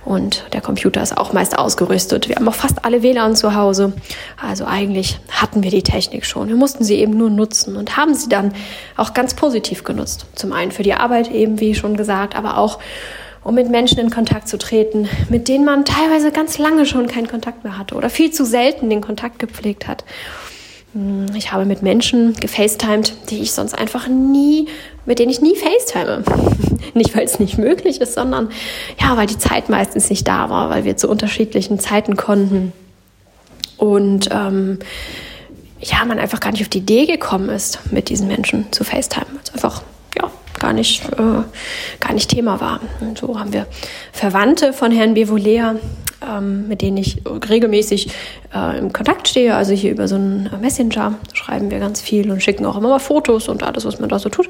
[0.05, 2.29] Und der Computer ist auch meist ausgerüstet.
[2.29, 3.93] Wir haben auch fast alle WLAN zu Hause.
[4.41, 6.47] Also eigentlich hatten wir die Technik schon.
[6.47, 8.53] Wir mussten sie eben nur nutzen und haben sie dann
[8.95, 10.25] auch ganz positiv genutzt.
[10.35, 12.79] Zum einen für die Arbeit eben, wie schon gesagt, aber auch
[13.47, 17.29] um mit Menschen in Kontakt zu treten, mit denen man teilweise ganz lange schon keinen
[17.29, 20.03] Kontakt mehr hatte oder viel zu selten den Kontakt gepflegt hat.
[20.91, 24.67] Hm, ich habe mit Menschen gefacetimed, die ich sonst einfach nie,
[25.05, 26.23] mit denen ich nie facetime.
[26.93, 28.49] nicht, weil es nicht möglich ist, sondern
[28.99, 32.73] ja, weil die Zeit meistens nicht da war, weil wir zu unterschiedlichen Zeiten konnten.
[33.77, 34.79] Und ähm,
[35.79, 39.27] ja, man einfach gar nicht auf die Idee gekommen ist, mit diesen Menschen zu FaceTime.
[39.39, 39.83] Also einfach
[40.59, 41.43] gar nicht, äh,
[41.99, 42.79] gar nicht Thema war.
[42.99, 43.67] Und so haben wir
[44.11, 45.75] Verwandte von Herrn Bevolea,
[46.27, 48.11] ähm, mit denen ich regelmäßig
[48.53, 49.55] äh, im Kontakt stehe.
[49.55, 52.99] Also hier über so einen Messenger schreiben wir ganz viel und schicken auch immer mal
[52.99, 54.47] Fotos und alles, was man da so tut.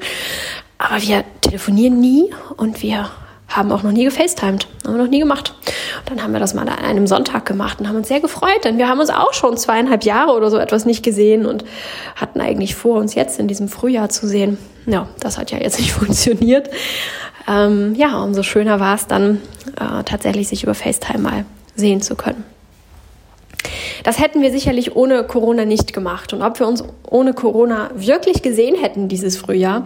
[0.78, 3.10] Aber wir telefonieren nie und wir
[3.48, 5.54] haben auch noch nie gefacetimed, haben wir noch nie gemacht.
[6.00, 8.64] Und dann haben wir das mal an einem Sonntag gemacht und haben uns sehr gefreut,
[8.64, 11.64] denn wir haben uns auch schon zweieinhalb Jahre oder so etwas nicht gesehen und
[12.14, 14.58] hatten eigentlich vor, uns jetzt in diesem Frühjahr zu sehen.
[14.86, 16.68] Ja, das hat ja jetzt nicht funktioniert.
[17.48, 19.40] Ähm, ja, umso schöner war es dann
[19.76, 22.44] äh, tatsächlich, sich über FaceTime mal sehen zu können.
[24.04, 26.32] Das hätten wir sicherlich ohne Corona nicht gemacht.
[26.32, 29.84] Und ob wir uns ohne Corona wirklich gesehen hätten dieses Frühjahr,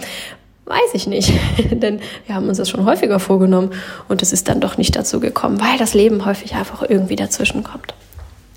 [0.73, 1.31] Weiß ich nicht,
[1.71, 3.73] denn wir haben uns das schon häufiger vorgenommen
[4.09, 7.63] und es ist dann doch nicht dazu gekommen, weil das Leben häufig einfach irgendwie dazwischen
[7.63, 7.93] kommt.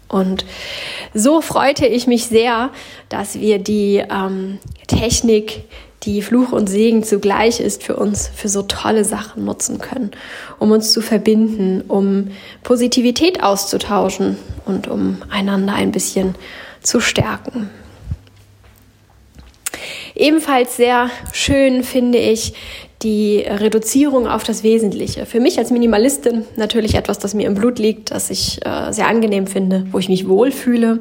[0.08, 0.46] Und
[1.14, 2.70] so freute ich mich sehr,
[3.10, 5.64] dass wir die ähm, Technik,
[6.04, 10.12] die Fluch und Segen zugleich ist für uns, für so tolle Sachen nutzen können,
[10.58, 12.30] um uns zu verbinden, um
[12.64, 16.36] Positivität auszutauschen und um einander ein bisschen
[16.82, 17.70] zu stärken.
[20.16, 22.54] Ebenfalls sehr schön finde ich
[23.02, 25.26] die Reduzierung auf das Wesentliche.
[25.26, 29.08] Für mich als Minimalistin natürlich etwas, das mir im Blut liegt, das ich äh, sehr
[29.08, 31.00] angenehm finde, wo ich mich wohlfühle.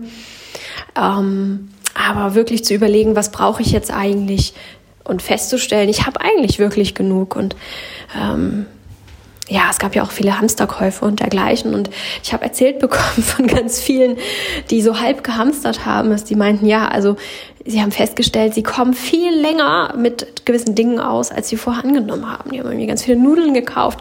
[0.96, 4.52] Ähm, aber wirklich zu überlegen, was brauche ich jetzt eigentlich
[5.04, 7.54] und festzustellen, ich habe eigentlich wirklich genug und
[8.18, 8.66] ähm,
[9.48, 11.74] ja, es gab ja auch viele Hamsterkäufe und dergleichen.
[11.74, 11.90] Und
[12.22, 14.16] ich habe erzählt bekommen von ganz vielen,
[14.70, 17.16] die so halb gehamstert haben, dass die meinten, ja, also
[17.66, 22.30] sie haben festgestellt, sie kommen viel länger mit gewissen Dingen aus, als sie vorher angenommen
[22.30, 22.50] haben.
[22.50, 24.00] Die haben irgendwie ganz viele Nudeln gekauft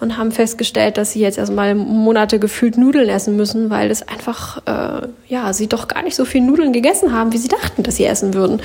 [0.00, 4.58] und haben festgestellt, dass sie jetzt erstmal Monate gefühlt Nudeln essen müssen, weil es einfach,
[4.66, 7.96] äh, ja, sie doch gar nicht so viel Nudeln gegessen haben, wie sie dachten, dass
[7.96, 8.60] sie essen würden.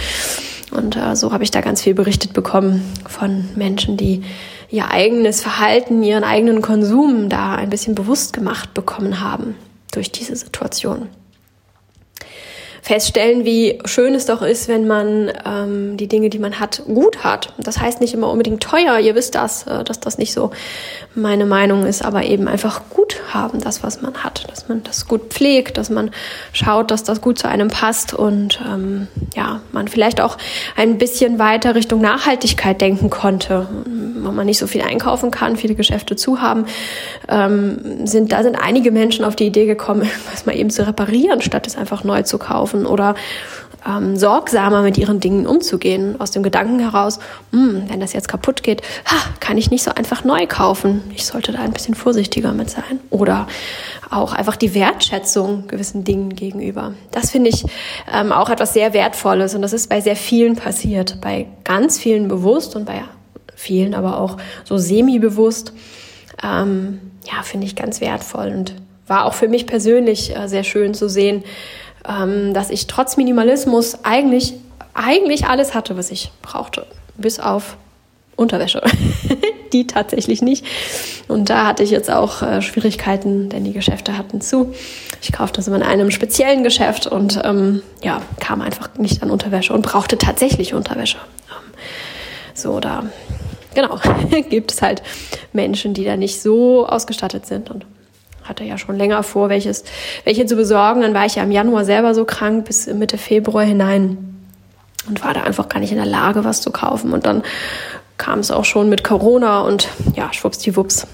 [0.71, 4.23] Und äh, so habe ich da ganz viel berichtet bekommen von Menschen, die
[4.71, 9.55] ihr eigenes Verhalten, ihren eigenen Konsum da ein bisschen bewusst gemacht bekommen haben
[9.91, 11.09] durch diese Situation
[12.91, 17.23] feststellen, wie schön es doch ist, wenn man ähm, die Dinge, die man hat, gut
[17.23, 17.53] hat.
[17.57, 20.51] Das heißt nicht immer unbedingt teuer, ihr wisst das, äh, dass das nicht so
[21.15, 25.07] meine Meinung ist, aber eben einfach gut haben, das, was man hat, dass man das
[25.07, 26.11] gut pflegt, dass man
[26.51, 30.37] schaut, dass das gut zu einem passt und ähm, ja, man vielleicht auch
[30.75, 35.75] ein bisschen weiter Richtung Nachhaltigkeit denken konnte, wenn man nicht so viel einkaufen kann, viele
[35.75, 36.65] Geschäfte zu haben,
[37.29, 41.41] ähm, sind da sind einige Menschen auf die Idee gekommen, was mal eben zu reparieren,
[41.41, 43.15] statt es einfach neu zu kaufen kaufen oder
[43.87, 46.19] ähm, sorgsamer mit ihren Dingen umzugehen.
[46.19, 47.19] Aus dem Gedanken heraus,
[47.51, 51.01] hm, wenn das jetzt kaputt geht, ha, kann ich nicht so einfach neu kaufen.
[51.15, 52.99] Ich sollte da ein bisschen vorsichtiger mit sein.
[53.09, 53.47] Oder
[54.11, 56.93] auch einfach die Wertschätzung gewissen Dingen gegenüber.
[57.11, 57.65] Das finde ich
[58.13, 61.19] ähm, auch etwas sehr Wertvolles und das ist bei sehr vielen passiert.
[61.21, 63.01] Bei ganz vielen bewusst und bei
[63.55, 65.73] vielen aber auch so semi-bewusst.
[66.43, 68.75] Ähm, ja, finde ich ganz wertvoll und
[69.07, 71.43] war auch für mich persönlich äh, sehr schön zu sehen,
[72.07, 74.53] ähm, dass ich trotz Minimalismus eigentlich,
[74.93, 76.85] eigentlich alles hatte, was ich brauchte.
[77.17, 77.77] Bis auf
[78.35, 78.81] Unterwäsche.
[79.73, 80.65] die tatsächlich nicht.
[81.27, 84.73] Und da hatte ich jetzt auch äh, Schwierigkeiten, denn die Geschäfte hatten zu.
[85.21, 89.31] Ich kaufte das immer in einem speziellen Geschäft und ähm, ja, kam einfach nicht an
[89.31, 91.17] Unterwäsche und brauchte tatsächlich Unterwäsche.
[91.49, 91.73] Ähm,
[92.53, 93.05] so, da
[93.73, 93.99] genau,
[94.49, 95.01] gibt es halt
[95.53, 97.85] Menschen, die da nicht so ausgestattet sind und
[98.51, 99.83] hatte ja schon länger vor, welches,
[100.23, 101.01] welche zu besorgen.
[101.01, 104.17] Dann war ich ja im Januar selber so krank bis Mitte Februar hinein
[105.07, 107.13] und war da einfach gar nicht in der Lage, was zu kaufen.
[107.13, 107.43] Und dann
[108.17, 111.07] kam es auch schon mit Corona und ja, schwuppsdiwupps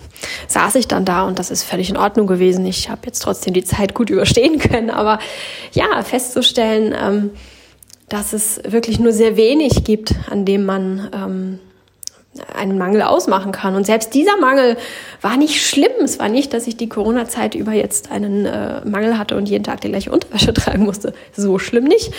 [0.47, 2.65] saß ich dann da und das ist völlig in Ordnung gewesen.
[2.65, 5.19] Ich habe jetzt trotzdem die Zeit gut überstehen können, aber
[5.71, 7.29] ja, festzustellen, ähm,
[8.09, 11.59] dass es wirklich nur sehr wenig gibt, an dem man ähm,
[12.55, 13.75] einen Mangel ausmachen kann.
[13.75, 14.77] Und selbst dieser Mangel
[15.21, 15.91] war nicht schlimm.
[16.03, 19.63] Es war nicht, dass ich die Corona-Zeit über jetzt einen äh, Mangel hatte und jeden
[19.63, 21.13] Tag die gleiche Unterwäsche tragen musste.
[21.35, 22.11] So schlimm nicht.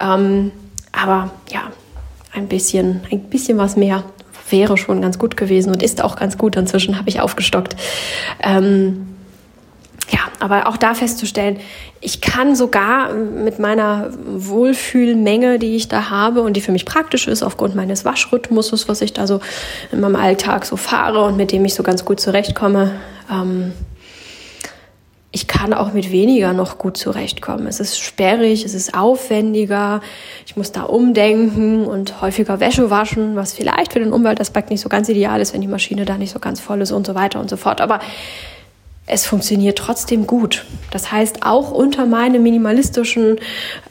[0.00, 0.52] Ähm,
[0.92, 1.72] aber ja,
[2.32, 4.04] ein bisschen, ein bisschen was mehr
[4.50, 6.56] wäre schon ganz gut gewesen und ist auch ganz gut.
[6.56, 7.76] Inzwischen habe ich aufgestockt.
[8.42, 9.08] Ähm,
[10.40, 11.58] aber auch da festzustellen,
[12.00, 17.26] ich kann sogar mit meiner Wohlfühlmenge, die ich da habe und die für mich praktisch
[17.26, 19.40] ist, aufgrund meines Waschrhythmuses, was ich da so
[19.92, 22.92] in meinem Alltag so fahre und mit dem ich so ganz gut zurechtkomme,
[23.30, 23.72] ähm,
[25.36, 27.66] ich kann auch mit weniger noch gut zurechtkommen.
[27.66, 30.00] Es ist sperrig, es ist aufwendiger,
[30.46, 34.88] ich muss da umdenken und häufiger Wäsche waschen, was vielleicht für den Umweltaspekt nicht so
[34.88, 37.38] ganz ideal ist, wenn die Maschine da nicht so ganz voll ist und so weiter
[37.38, 37.82] und so fort.
[37.82, 38.00] Aber
[39.06, 40.64] es funktioniert trotzdem gut.
[40.90, 43.38] Das heißt, auch unter meinem minimalistischen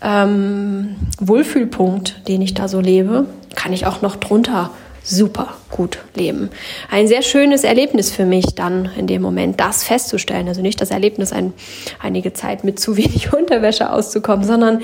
[0.01, 3.25] ähm, Wohlfühlpunkt, den ich da so lebe,
[3.55, 4.71] kann ich auch noch drunter
[5.05, 6.49] super gut leben.
[6.89, 10.47] Ein sehr schönes Erlebnis für mich dann in dem Moment, das festzustellen.
[10.47, 11.53] Also nicht das Erlebnis, ein,
[12.01, 14.81] einige Zeit mit zu wenig Unterwäsche auszukommen, sondern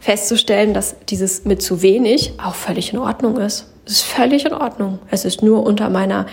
[0.00, 3.66] festzustellen, dass dieses mit zu wenig auch völlig in Ordnung ist.
[3.84, 5.00] Es ist völlig in Ordnung.
[5.10, 6.26] Es ist nur unter meiner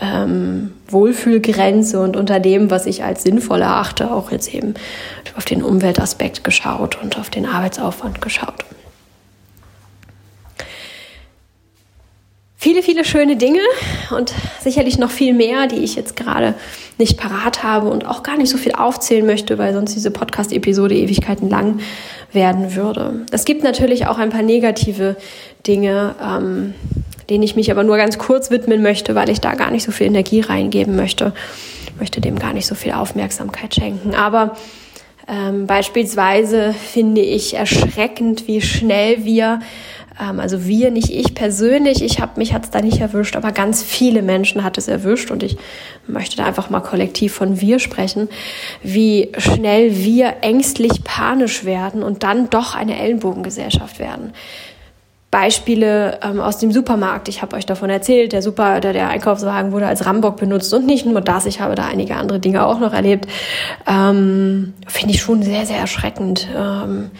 [0.00, 4.74] ähm, Wohlfühlgrenze und unter dem, was ich als sinnvoll erachte, auch jetzt eben
[5.36, 8.64] auf den Umweltaspekt geschaut und auf den Arbeitsaufwand geschaut.
[12.68, 13.60] viele, viele schöne Dinge
[14.14, 16.54] und sicherlich noch viel mehr, die ich jetzt gerade
[16.98, 20.94] nicht parat habe und auch gar nicht so viel aufzählen möchte, weil sonst diese Podcast-Episode
[20.94, 21.80] Ewigkeiten lang
[22.32, 23.24] werden würde.
[23.30, 25.16] Es gibt natürlich auch ein paar negative
[25.66, 26.74] Dinge, ähm,
[27.30, 29.92] denen ich mich aber nur ganz kurz widmen möchte, weil ich da gar nicht so
[29.92, 31.32] viel Energie reingeben möchte.
[31.86, 34.14] Ich möchte dem gar nicht so viel Aufmerksamkeit schenken.
[34.14, 34.56] Aber
[35.28, 39.60] ähm, beispielsweise finde ich erschreckend, wie schnell wir
[40.20, 43.52] ähm, also wir, nicht ich persönlich, ich habe mich hat es da nicht erwischt, aber
[43.52, 45.56] ganz viele Menschen hat es erwischt und ich
[46.06, 48.28] möchte da einfach mal kollektiv von wir sprechen,
[48.82, 54.32] wie schnell wir ängstlich panisch werden und dann doch eine Ellenbogengesellschaft werden.
[55.30, 57.28] Beispiele ähm, aus dem Supermarkt.
[57.28, 60.86] Ich habe euch davon erzählt, der Super, der, der Einkaufswagen wurde als Rambock benutzt und
[60.86, 63.26] nicht nur das, ich habe da einige andere Dinge auch noch erlebt.
[63.86, 67.10] Ähm, Finde ich schon sehr, sehr erschreckend, ähm,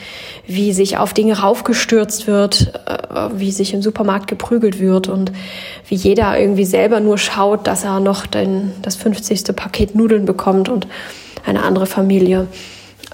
[0.46, 5.30] wie sich auf Dinge raufgestürzt wird, äh, wie sich im Supermarkt geprügelt wird und
[5.86, 9.54] wie jeder irgendwie selber nur schaut, dass er noch den, das 50.
[9.54, 10.86] Paket Nudeln bekommt und
[11.44, 12.46] eine andere Familie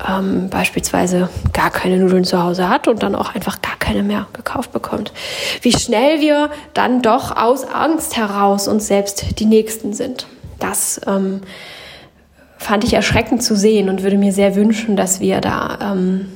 [0.08, 4.26] ähm, beispielsweise gar keine Nudeln zu Hause hat und dann auch einfach gar keine mehr
[4.32, 5.12] gekauft bekommt.
[5.60, 10.26] Wie schnell wir dann doch aus Angst heraus uns selbst die Nächsten sind.
[10.58, 11.42] Das ähm,
[12.56, 16.32] fand ich erschreckend zu sehen und würde mir sehr wünschen, dass wir da ähm,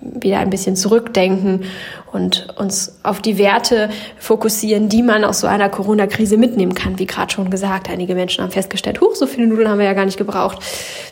[0.00, 1.64] wieder ein bisschen zurückdenken
[2.12, 6.98] und uns auf die Werte fokussieren, die man aus so einer Corona-Krise mitnehmen kann.
[6.98, 9.92] Wie gerade schon gesagt, einige Menschen haben festgestellt, huch, so viele Nudeln haben wir ja
[9.92, 10.58] gar nicht gebraucht.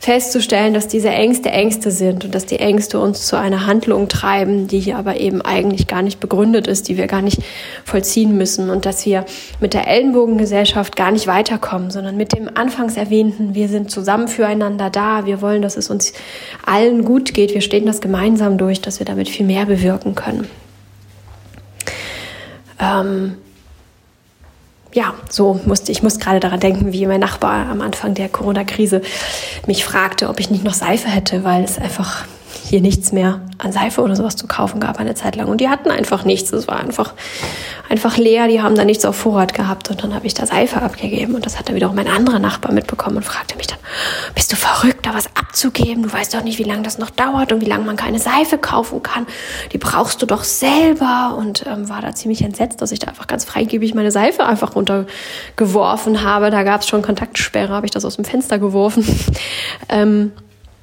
[0.00, 4.66] Festzustellen, dass diese Ängste Ängste sind und dass die Ängste uns zu einer Handlung treiben,
[4.66, 7.42] die hier aber eben eigentlich gar nicht begründet ist, die wir gar nicht
[7.85, 9.24] vollziehen müssen und dass wir
[9.61, 14.90] mit der Ellenbogengesellschaft gar nicht weiterkommen, sondern mit dem anfangs erwähnten, wir sind zusammen füreinander
[14.90, 16.12] da, wir wollen, dass es uns
[16.64, 20.48] allen gut geht, wir stehen das gemeinsam durch, dass wir damit viel mehr bewirken können.
[22.78, 23.37] Ähm,
[24.92, 29.02] ja, so musste ich muss gerade daran denken, wie mein Nachbar am Anfang der Corona-Krise
[29.66, 32.24] mich fragte, ob ich nicht noch Seife hätte, weil es einfach
[32.64, 35.48] hier nichts mehr an Seife oder sowas zu kaufen gab eine Zeit lang.
[35.48, 36.52] Und die hatten einfach nichts.
[36.52, 37.12] Es war einfach,
[37.88, 38.48] einfach leer.
[38.48, 39.90] Die haben da nichts auf Vorrat gehabt.
[39.90, 41.34] Und dann habe ich da Seife abgegeben.
[41.34, 43.78] Und das hat dann wiederum mein anderer Nachbar mitbekommen und fragte mich dann,
[44.44, 46.02] bist du verrückt, da was abzugeben?
[46.02, 48.59] Du weißt doch nicht, wie lange das noch dauert und wie lange man keine Seife
[48.59, 49.26] kaufen kann.
[49.72, 51.35] Die brauchst du doch selber.
[51.38, 54.76] Und ähm, war da ziemlich entsetzt, dass ich da einfach ganz freigebig meine Seife einfach
[54.76, 56.50] runtergeworfen habe.
[56.50, 59.07] Da gab es schon Kontaktsperre, habe ich das aus dem Fenster geworfen.
[59.88, 60.33] ähm,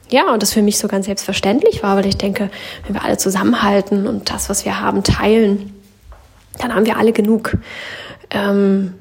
[0.10, 2.50] ja, und das für mich so ganz selbstverständlich war, weil ich denke,
[2.88, 5.72] wenn wir alle zusammenhalten und das, was wir haben, teilen,
[6.58, 7.58] dann haben wir alle genug.
[8.32, 8.96] Ähm,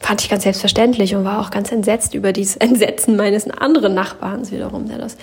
[0.00, 4.52] fand ich ganz selbstverständlich und war auch ganz entsetzt über dieses Entsetzen meines anderen Nachbarns
[4.52, 5.16] wiederum, der das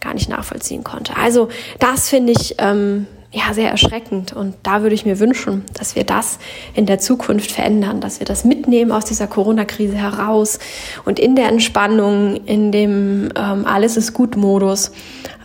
[0.00, 1.16] gar nicht nachvollziehen konnte.
[1.16, 5.94] Also das finde ich ähm, ja sehr erschreckend und da würde ich mir wünschen, dass
[5.94, 6.38] wir das
[6.74, 10.58] in der Zukunft verändern, dass wir das mitnehmen aus dieser Corona-Krise heraus
[11.04, 14.90] und in der Entspannung, in dem ähm, alles ist gut Modus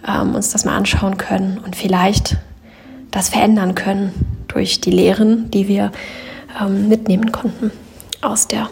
[0.07, 2.37] ähm, uns das mal anschauen können und vielleicht
[3.11, 4.13] das verändern können
[4.47, 5.91] durch die Lehren, die wir
[6.59, 7.71] ähm, mitnehmen konnten
[8.25, 8.69] aus der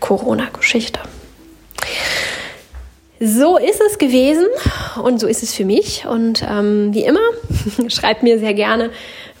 [0.00, 1.00] Corona-Geschichte.
[3.18, 4.46] So ist es gewesen
[5.02, 6.04] und so ist es für mich.
[6.06, 7.20] Und ähm, wie immer,
[7.88, 8.90] schreib mir sehr gerne,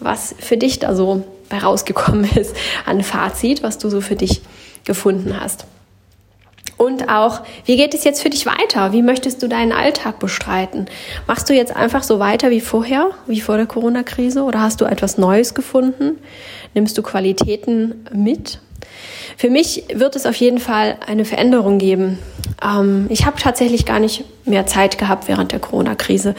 [0.00, 4.40] was für dich da so bei rausgekommen ist an Fazit, was du so für dich
[4.84, 5.66] gefunden hast.
[6.78, 8.92] Und auch, wie geht es jetzt für dich weiter?
[8.92, 10.86] Wie möchtest du deinen Alltag bestreiten?
[11.26, 14.42] Machst du jetzt einfach so weiter wie vorher, wie vor der Corona-Krise?
[14.42, 16.18] Oder hast du etwas Neues gefunden?
[16.74, 18.58] Nimmst du Qualitäten mit?
[19.36, 22.18] Für mich wird es auf jeden Fall eine Veränderung geben.
[22.62, 26.34] Ähm, ich habe tatsächlich gar nicht mehr Zeit gehabt während der Corona-Krise,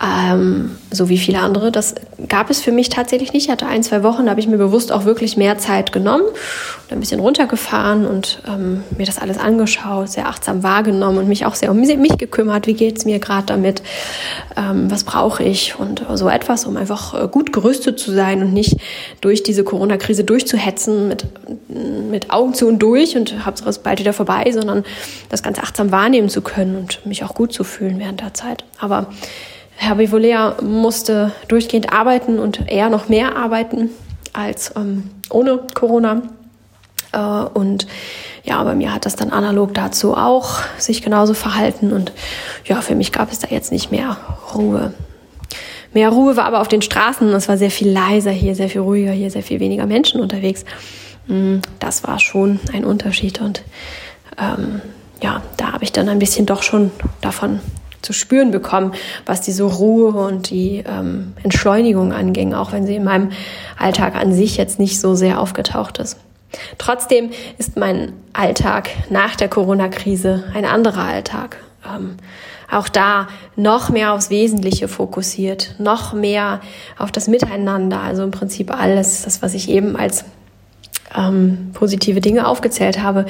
[0.00, 1.72] ähm, so wie viele andere.
[1.72, 1.96] Das
[2.28, 3.46] gab es für mich tatsächlich nicht.
[3.46, 6.24] Ich hatte ein, zwei Wochen, da habe ich mir bewusst auch wirklich mehr Zeit genommen
[6.24, 11.44] und ein bisschen runtergefahren und ähm, mir das alles angeschaut, sehr achtsam wahrgenommen und mich
[11.44, 12.66] auch sehr um mich gekümmert.
[12.66, 13.82] Wie geht's mir gerade damit?
[14.56, 15.78] Ähm, was brauche ich?
[15.78, 18.76] Und so etwas, um einfach äh, gut gerüstet zu sein und nicht
[19.20, 21.26] durch diese Corona-Krise durchzuhetzen mit,
[22.08, 24.84] mit Augen zu und durch und Hauptsache es bald wieder vorbei, sondern
[25.28, 28.64] das ganz achtsam wahrnehmen zu können und mich auch gut zu fühlen während der Zeit.
[28.78, 29.08] Aber
[29.76, 33.90] Herr Bivolea musste durchgehend arbeiten und eher noch mehr arbeiten
[34.32, 36.22] als ähm, ohne Corona.
[37.12, 37.86] Äh, und
[38.44, 41.92] ja, bei mir hat das dann analog dazu auch sich genauso verhalten.
[41.92, 42.12] Und
[42.64, 44.16] ja, für mich gab es da jetzt nicht mehr
[44.54, 44.92] Ruhe.
[45.92, 47.28] Mehr Ruhe war aber auf den Straßen.
[47.30, 50.64] Es war sehr viel leiser hier, sehr viel ruhiger hier, sehr viel weniger Menschen unterwegs.
[51.30, 53.40] Mm, das war schon ein Unterschied.
[53.40, 53.62] Und
[54.38, 54.82] ähm,
[55.22, 56.90] ja, da habe ich dann ein bisschen doch schon
[57.20, 57.60] davon
[58.02, 58.92] zu spüren bekommen,
[59.26, 63.30] was diese Ruhe und die ähm, Entschleunigung anging, auch wenn sie in meinem
[63.78, 66.16] Alltag an sich jetzt nicht so sehr aufgetaucht ist.
[66.78, 71.58] Trotzdem ist mein Alltag nach der Corona-Krise ein anderer Alltag.
[71.86, 72.16] Ähm,
[72.70, 76.60] auch da noch mehr aufs Wesentliche fokussiert, noch mehr
[76.98, 80.24] auf das Miteinander, also im Prinzip alles, das, was ich eben als
[81.16, 83.26] ähm, positive Dinge aufgezählt habe,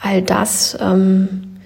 [0.00, 1.58] all das ähm,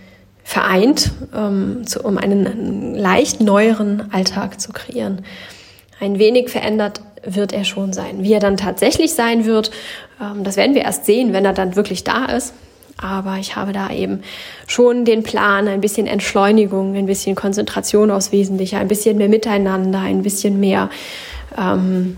[0.43, 5.25] vereint, ähm, zu, um einen leicht neueren Alltag zu kreieren.
[6.01, 8.23] Ein wenig verändert wird er schon sein.
[8.23, 9.71] Wie er dann tatsächlich sein wird,
[10.21, 12.53] ähm, das werden wir erst sehen, wenn er dann wirklich da ist.
[12.97, 14.23] Aber ich habe da eben
[14.67, 20.01] schon den Plan, ein bisschen Entschleunigung, ein bisschen Konzentration aufs Wesentliche, ein bisschen mehr Miteinander,
[20.01, 20.91] ein bisschen mehr,
[21.59, 22.17] ähm,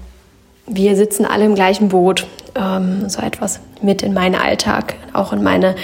[0.66, 5.42] wir sitzen alle im gleichen Boot, ähm, so etwas mit in meinen Alltag, auch in
[5.42, 5.76] meine,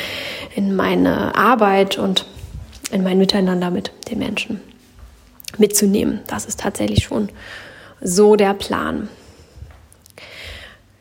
[0.54, 2.26] in meine Arbeit und
[2.90, 4.60] in mein Miteinander mit den Menschen
[5.58, 6.20] mitzunehmen.
[6.26, 7.28] Das ist tatsächlich schon
[8.00, 9.08] so der Plan.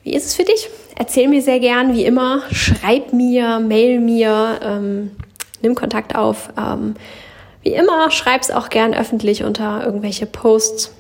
[0.03, 0.69] Wie ist es für dich?
[0.95, 2.41] Erzähl mir sehr gern, wie immer.
[2.51, 5.11] Schreib mir, mail mir, ähm,
[5.61, 6.49] nimm Kontakt auf.
[6.57, 6.95] Ähm,
[7.63, 10.93] wie immer, schreib es auch gern öffentlich unter irgendwelche Posts,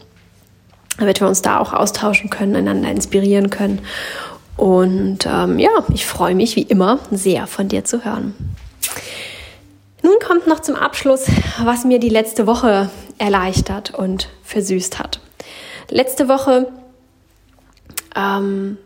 [1.01, 3.79] damit wir uns da auch austauschen können, einander inspirieren können.
[4.55, 8.33] Und ähm, ja, ich freue mich wie immer sehr von dir zu hören.
[10.03, 11.25] Nun kommt noch zum Abschluss,
[11.63, 15.19] was mir die letzte Woche erleichtert und versüßt hat.
[15.89, 16.67] Letzte Woche
[18.15, 18.77] ähm,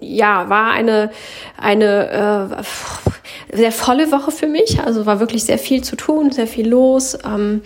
[0.00, 1.10] ja, war eine,
[1.56, 3.07] eine äh,
[3.52, 4.80] sehr volle Woche für mich.
[4.80, 7.18] Also war wirklich sehr viel zu tun, sehr viel los.
[7.24, 7.62] Ähm,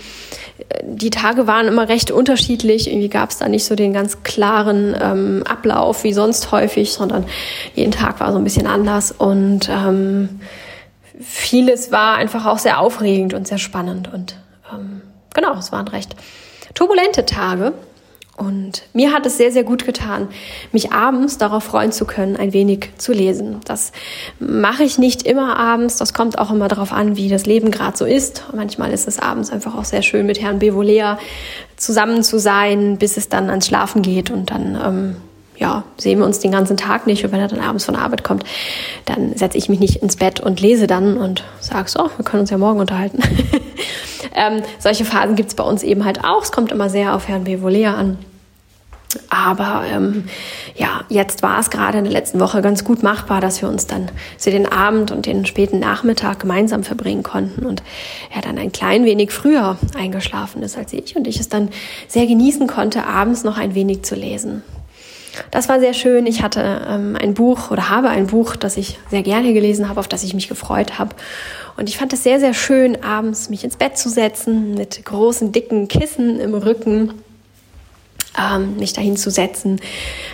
[0.84, 2.88] die Tage waren immer recht unterschiedlich.
[2.88, 7.24] Irgendwie gab es da nicht so den ganz klaren ähm, Ablauf wie sonst häufig, sondern
[7.74, 9.12] jeden Tag war so ein bisschen anders.
[9.12, 10.40] Und ähm,
[11.20, 14.12] vieles war einfach auch sehr aufregend und sehr spannend.
[14.12, 14.36] Und
[14.72, 15.02] ähm,
[15.34, 16.14] genau, es waren recht
[16.74, 17.72] turbulente Tage.
[18.42, 20.26] Und mir hat es sehr, sehr gut getan,
[20.72, 23.60] mich abends darauf freuen zu können, ein wenig zu lesen.
[23.64, 23.92] Das
[24.40, 25.96] mache ich nicht immer abends.
[25.96, 28.44] Das kommt auch immer darauf an, wie das Leben gerade so ist.
[28.52, 31.20] Manchmal ist es abends einfach auch sehr schön, mit Herrn Bevolea
[31.76, 34.30] zusammen zu sein, bis es dann ans Schlafen geht.
[34.32, 35.16] Und dann ähm,
[35.56, 37.24] ja, sehen wir uns den ganzen Tag nicht.
[37.24, 38.42] Und wenn er dann abends von Arbeit kommt,
[39.04, 42.40] dann setze ich mich nicht ins Bett und lese dann und sage so, wir können
[42.40, 43.20] uns ja morgen unterhalten.
[44.34, 46.42] ähm, solche Phasen gibt es bei uns eben halt auch.
[46.42, 48.18] Es kommt immer sehr auf Herrn Bevolea an.
[49.28, 50.24] Aber ähm,
[50.74, 53.86] ja, jetzt war es gerade in der letzten Woche ganz gut machbar, dass wir uns
[53.86, 57.82] dann so den Abend und den späten Nachmittag gemeinsam verbringen konnten und
[58.34, 61.68] er dann ein klein wenig früher eingeschlafen ist als ich und ich es dann
[62.08, 64.62] sehr genießen konnte, abends noch ein wenig zu lesen.
[65.50, 66.26] Das war sehr schön.
[66.26, 70.00] Ich hatte ähm, ein Buch oder habe ein Buch, das ich sehr gerne gelesen habe,
[70.00, 71.14] auf das ich mich gefreut habe.
[71.76, 75.52] Und ich fand es sehr, sehr schön, abends mich ins Bett zu setzen mit großen,
[75.52, 77.14] dicken Kissen im Rücken
[78.38, 79.80] ähm, mich dahin zu setzen,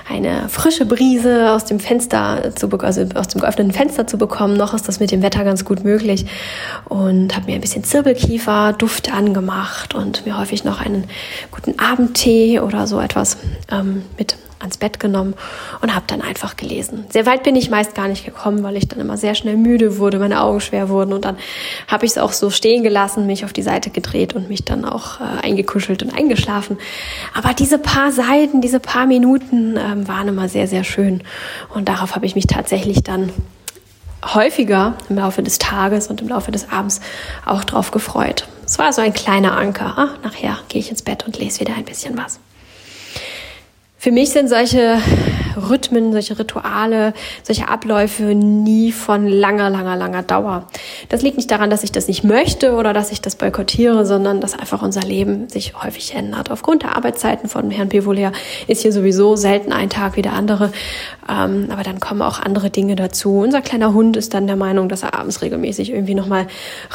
[0.09, 4.57] eine frische Brise aus dem Fenster zu also aus dem geöffneten Fenster zu bekommen.
[4.57, 6.27] Noch ist das mit dem Wetter ganz gut möglich
[6.85, 11.05] und habe mir ein bisschen Zirbelkiefer Duft angemacht und mir häufig noch einen
[11.51, 13.37] guten Abendtee oder so etwas
[13.71, 15.35] ähm, mit ans Bett genommen
[15.81, 17.07] und habe dann einfach gelesen.
[17.11, 19.99] Sehr weit bin ich meist gar nicht gekommen, weil ich dann immer sehr schnell müde
[19.99, 21.37] wurde, meine Augen schwer wurden und dann
[21.87, 24.85] habe ich es auch so stehen gelassen, mich auf die Seite gedreht und mich dann
[24.85, 26.79] auch äh, eingekuschelt und eingeschlafen.
[27.35, 31.23] Aber diese paar Seiten, diese paar Minuten äh, waren immer sehr, sehr schön
[31.75, 33.33] und darauf habe ich mich tatsächlich dann
[34.25, 37.01] häufiger im Laufe des Tages und im Laufe des Abends
[37.47, 38.47] auch drauf gefreut.
[38.65, 39.97] Es war so ein kleiner Anker.
[39.97, 42.41] Ah, nachher gehe ich ins Bett und lese wieder ein bisschen was.
[44.01, 44.99] Für mich sind solche
[45.57, 50.69] Rhythmen, solche Rituale, solche Abläufe nie von langer, langer, langer Dauer.
[51.09, 54.41] Das liegt nicht daran, dass ich das nicht möchte oder dass ich das boykottiere, sondern
[54.41, 56.49] dass einfach unser Leben sich häufig ändert.
[56.53, 58.31] Aufgrund der Arbeitszeiten von Herrn Pivolier
[58.69, 60.71] ist hier sowieso selten ein Tag wie der andere.
[61.29, 63.41] Ähm, aber dann kommen auch andere Dinge dazu.
[63.41, 66.47] Unser kleiner Hund ist dann der Meinung, dass er abends regelmäßig irgendwie nochmal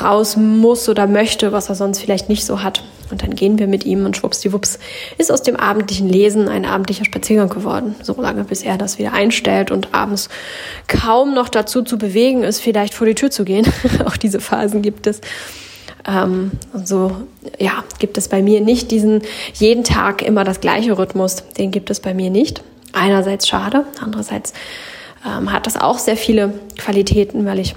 [0.02, 2.82] raus muss oder möchte, was er sonst vielleicht nicht so hat.
[3.14, 4.80] Und dann gehen wir mit ihm und schwuppsdiwupps
[5.20, 7.94] ist aus dem abendlichen Lesen ein abendlicher Spaziergang geworden.
[8.02, 10.30] So lange, bis er das wieder einstellt und abends
[10.88, 13.72] kaum noch dazu zu bewegen ist, vielleicht vor die Tür zu gehen.
[14.06, 15.22] Auch diese Phasen gibt es.
[16.08, 16.54] Ähm,
[16.84, 17.12] so,
[17.60, 19.22] ja, gibt es bei mir nicht diesen
[19.54, 21.44] jeden Tag immer das gleiche Rhythmus.
[21.60, 22.64] Den gibt es bei mir nicht.
[22.94, 24.54] Einerseits schade, andererseits
[25.24, 27.76] ähm, hat das auch sehr viele Qualitäten, weil ich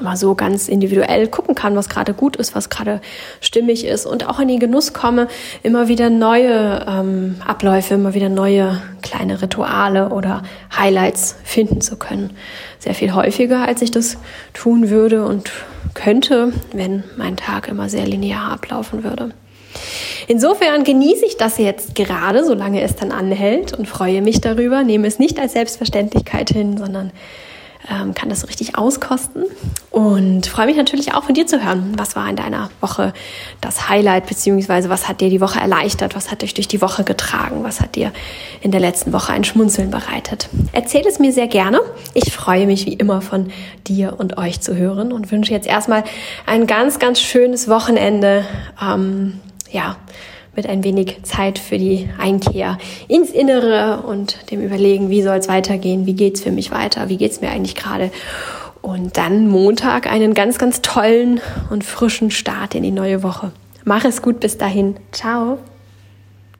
[0.00, 3.00] mal so ganz individuell gucken kann, was gerade gut ist, was gerade
[3.40, 5.28] stimmig ist und auch in den Genuss komme,
[5.62, 10.42] immer wieder neue ähm, Abläufe, immer wieder neue kleine Rituale oder
[10.76, 12.30] Highlights finden zu können.
[12.78, 14.16] Sehr viel häufiger, als ich das
[14.54, 15.50] tun würde und
[15.94, 19.32] könnte, wenn mein Tag immer sehr linear ablaufen würde.
[20.28, 25.06] Insofern genieße ich das jetzt gerade, solange es dann anhält und freue mich darüber, nehme
[25.06, 27.10] es nicht als Selbstverständlichkeit hin, sondern
[27.90, 29.44] ähm, kann das so richtig auskosten
[29.90, 31.94] und freue mich natürlich auch von dir zu hören.
[31.96, 33.12] Was war in deiner Woche
[33.60, 37.04] das Highlight, beziehungsweise was hat dir die Woche erleichtert, was hat dich durch die Woche
[37.04, 38.12] getragen, was hat dir
[38.60, 40.48] in der letzten Woche ein Schmunzeln bereitet.
[40.72, 41.80] Erzähl es mir sehr gerne.
[42.14, 43.50] Ich freue mich wie immer von
[43.86, 46.04] dir und euch zu hören und wünsche jetzt erstmal
[46.46, 48.44] ein ganz, ganz schönes Wochenende.
[48.80, 49.96] Ähm, ja,
[50.54, 52.78] mit ein wenig Zeit für die Einkehr
[53.08, 57.16] ins Innere und dem Überlegen, wie soll es weitergehen, wie geht's für mich weiter, wie
[57.16, 58.10] geht's mir eigentlich gerade.
[58.82, 61.40] Und dann Montag einen ganz, ganz tollen
[61.70, 63.52] und frischen Start in die neue Woche.
[63.84, 64.96] Mach es gut bis dahin.
[65.12, 65.58] Ciao.